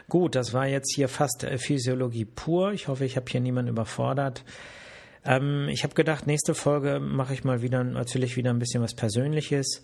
Gut, 0.08 0.34
das 0.34 0.52
war 0.52 0.66
jetzt 0.66 0.94
hier 0.94 1.08
fast 1.08 1.42
äh, 1.44 1.58
Physiologie 1.58 2.26
pur. 2.26 2.72
Ich 2.72 2.88
hoffe, 2.88 3.04
ich 3.04 3.16
habe 3.16 3.26
hier 3.28 3.40
niemanden 3.40 3.70
überfordert. 3.70 4.44
Ähm, 5.24 5.68
ich 5.68 5.84
habe 5.84 5.94
gedacht, 5.94 6.26
nächste 6.26 6.54
Folge 6.54 7.00
mache 7.00 7.32
ich 7.32 7.44
mal 7.44 7.62
wieder 7.62 7.82
natürlich 7.82 8.36
wieder 8.36 8.50
ein 8.50 8.58
bisschen 8.58 8.82
was 8.82 8.94
Persönliches 8.94 9.82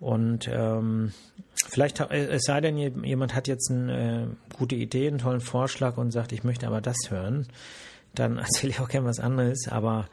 und 0.00 0.48
ähm, 0.52 1.12
vielleicht, 1.54 2.00
äh, 2.00 2.26
es 2.26 2.42
sei 2.44 2.60
denn, 2.60 2.76
jemand 2.76 3.34
hat 3.34 3.48
jetzt 3.48 3.70
eine 3.70 4.24
äh, 4.24 4.54
gute 4.56 4.74
Idee, 4.74 5.08
einen 5.08 5.18
tollen 5.18 5.40
Vorschlag 5.40 5.96
und 5.96 6.10
sagt, 6.10 6.32
ich 6.32 6.44
möchte 6.44 6.66
aber 6.66 6.80
das 6.80 6.96
hören, 7.08 7.46
dann 8.14 8.38
erzähle 8.38 8.70
ich 8.70 8.80
auch 8.80 8.88
gerne 8.88 9.06
was 9.06 9.20
anderes. 9.20 9.68
Aber 9.68 10.08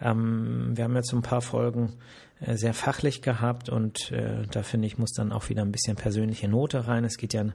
ähm, 0.00 0.76
wir 0.76 0.84
haben 0.84 0.96
jetzt 0.96 1.10
so 1.10 1.16
ein 1.16 1.22
paar 1.22 1.42
Folgen 1.42 1.94
äh, 2.40 2.56
sehr 2.56 2.74
fachlich 2.74 3.22
gehabt 3.22 3.68
und 3.68 4.10
äh, 4.12 4.42
da 4.50 4.62
finde 4.62 4.86
ich, 4.86 4.98
muss 4.98 5.12
dann 5.12 5.32
auch 5.32 5.48
wieder 5.48 5.62
ein 5.62 5.72
bisschen 5.72 5.96
persönliche 5.96 6.48
Note 6.48 6.86
rein. 6.86 7.04
Es 7.04 7.16
geht 7.16 7.32
ja 7.32 7.46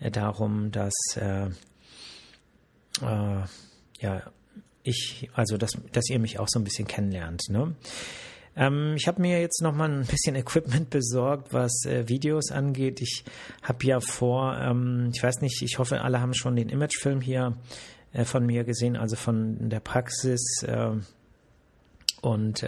äh, 0.00 0.10
darum, 0.10 0.70
dass 0.72 0.94
äh, 1.16 1.48
ja 4.00 4.22
ich, 4.82 5.30
also 5.34 5.56
dass, 5.56 5.72
dass 5.92 6.08
ihr 6.10 6.18
mich 6.18 6.38
auch 6.38 6.48
so 6.48 6.58
ein 6.58 6.64
bisschen 6.64 6.86
kennenlernt. 6.86 7.42
Ne? 7.48 7.74
Ähm, 8.56 8.94
ich 8.96 9.06
habe 9.06 9.20
mir 9.20 9.40
jetzt 9.40 9.62
noch 9.62 9.74
mal 9.74 9.90
ein 9.90 10.06
bisschen 10.06 10.34
Equipment 10.36 10.90
besorgt, 10.90 11.52
was 11.52 11.84
äh, 11.86 12.08
Videos 12.08 12.50
angeht. 12.50 13.00
Ich 13.00 13.24
habe 13.62 13.84
ja 13.84 14.00
vor, 14.00 14.56
ähm, 14.58 15.10
ich 15.14 15.22
weiß 15.22 15.40
nicht, 15.40 15.62
ich 15.62 15.78
hoffe, 15.78 16.00
alle 16.00 16.20
haben 16.20 16.34
schon 16.34 16.56
den 16.56 16.68
Imagefilm 16.68 17.20
hier 17.20 17.56
äh, 18.12 18.24
von 18.24 18.44
mir 18.44 18.64
gesehen, 18.64 18.96
also 18.96 19.16
von 19.16 19.68
der 19.68 19.80
Praxis. 19.80 20.62
Äh, 20.62 20.92
und 22.22 22.66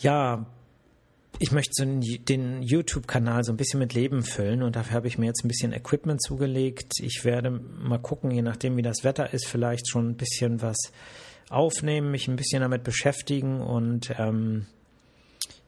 ja, 0.00 0.44
ich 1.38 1.52
möchte 1.52 1.86
den 1.86 2.62
YouTube-Kanal 2.62 3.44
so 3.44 3.52
ein 3.52 3.56
bisschen 3.56 3.80
mit 3.80 3.94
Leben 3.94 4.22
füllen 4.22 4.62
und 4.62 4.76
dafür 4.76 4.94
habe 4.94 5.08
ich 5.08 5.18
mir 5.18 5.26
jetzt 5.26 5.44
ein 5.44 5.48
bisschen 5.48 5.72
Equipment 5.72 6.22
zugelegt. 6.22 6.92
Ich 7.00 7.24
werde 7.24 7.50
mal 7.50 7.98
gucken, 7.98 8.30
je 8.30 8.42
nachdem 8.42 8.76
wie 8.76 8.82
das 8.82 9.04
Wetter 9.04 9.32
ist, 9.32 9.46
vielleicht 9.46 9.88
schon 9.88 10.10
ein 10.10 10.16
bisschen 10.16 10.62
was 10.62 10.76
aufnehmen, 11.50 12.10
mich 12.10 12.28
ein 12.28 12.36
bisschen 12.36 12.62
damit 12.62 12.84
beschäftigen 12.84 13.60
und 13.60 14.14
ähm, 14.18 14.66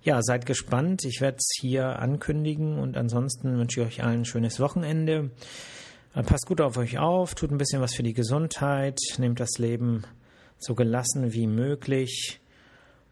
ja, 0.03 0.23
seid 0.23 0.47
gespannt. 0.47 1.05
Ich 1.05 1.21
werde 1.21 1.39
es 1.39 1.51
hier 1.61 1.99
ankündigen 1.99 2.79
und 2.79 2.97
ansonsten 2.97 3.59
wünsche 3.59 3.81
ich 3.81 3.87
euch 3.87 4.05
allen 4.05 4.21
ein 4.21 4.25
schönes 4.25 4.61
Wochenende. 4.61 5.31
Äh, 6.15 6.23
passt 6.23 6.47
gut 6.47 6.61
auf 6.61 6.77
euch 6.77 6.99
auf, 6.99 7.35
tut 7.35 7.51
ein 7.51 7.59
bisschen 7.59 7.83
was 7.83 7.95
für 7.95 8.03
die 8.03 8.15
Gesundheit, 8.15 8.99
nehmt 9.19 9.41
das 9.41 9.59
Leben 9.59 10.05
so 10.59 10.75
gelassen 10.75 11.33
wie 11.33 11.47
möglich 11.47 12.41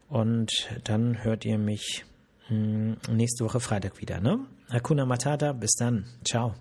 und 0.09 0.51
dann 0.83 1.23
hört 1.23 1.45
ihr 1.45 1.57
mich 1.57 2.05
hm, 2.47 2.97
nächste 3.11 3.43
Woche 3.43 3.59
Freitag 3.59 3.99
wieder. 3.99 4.19
Ne? 4.19 4.39
Akuna 4.69 5.05
Matata, 5.05 5.53
bis 5.53 5.73
dann. 5.73 6.05
Ciao. 6.23 6.55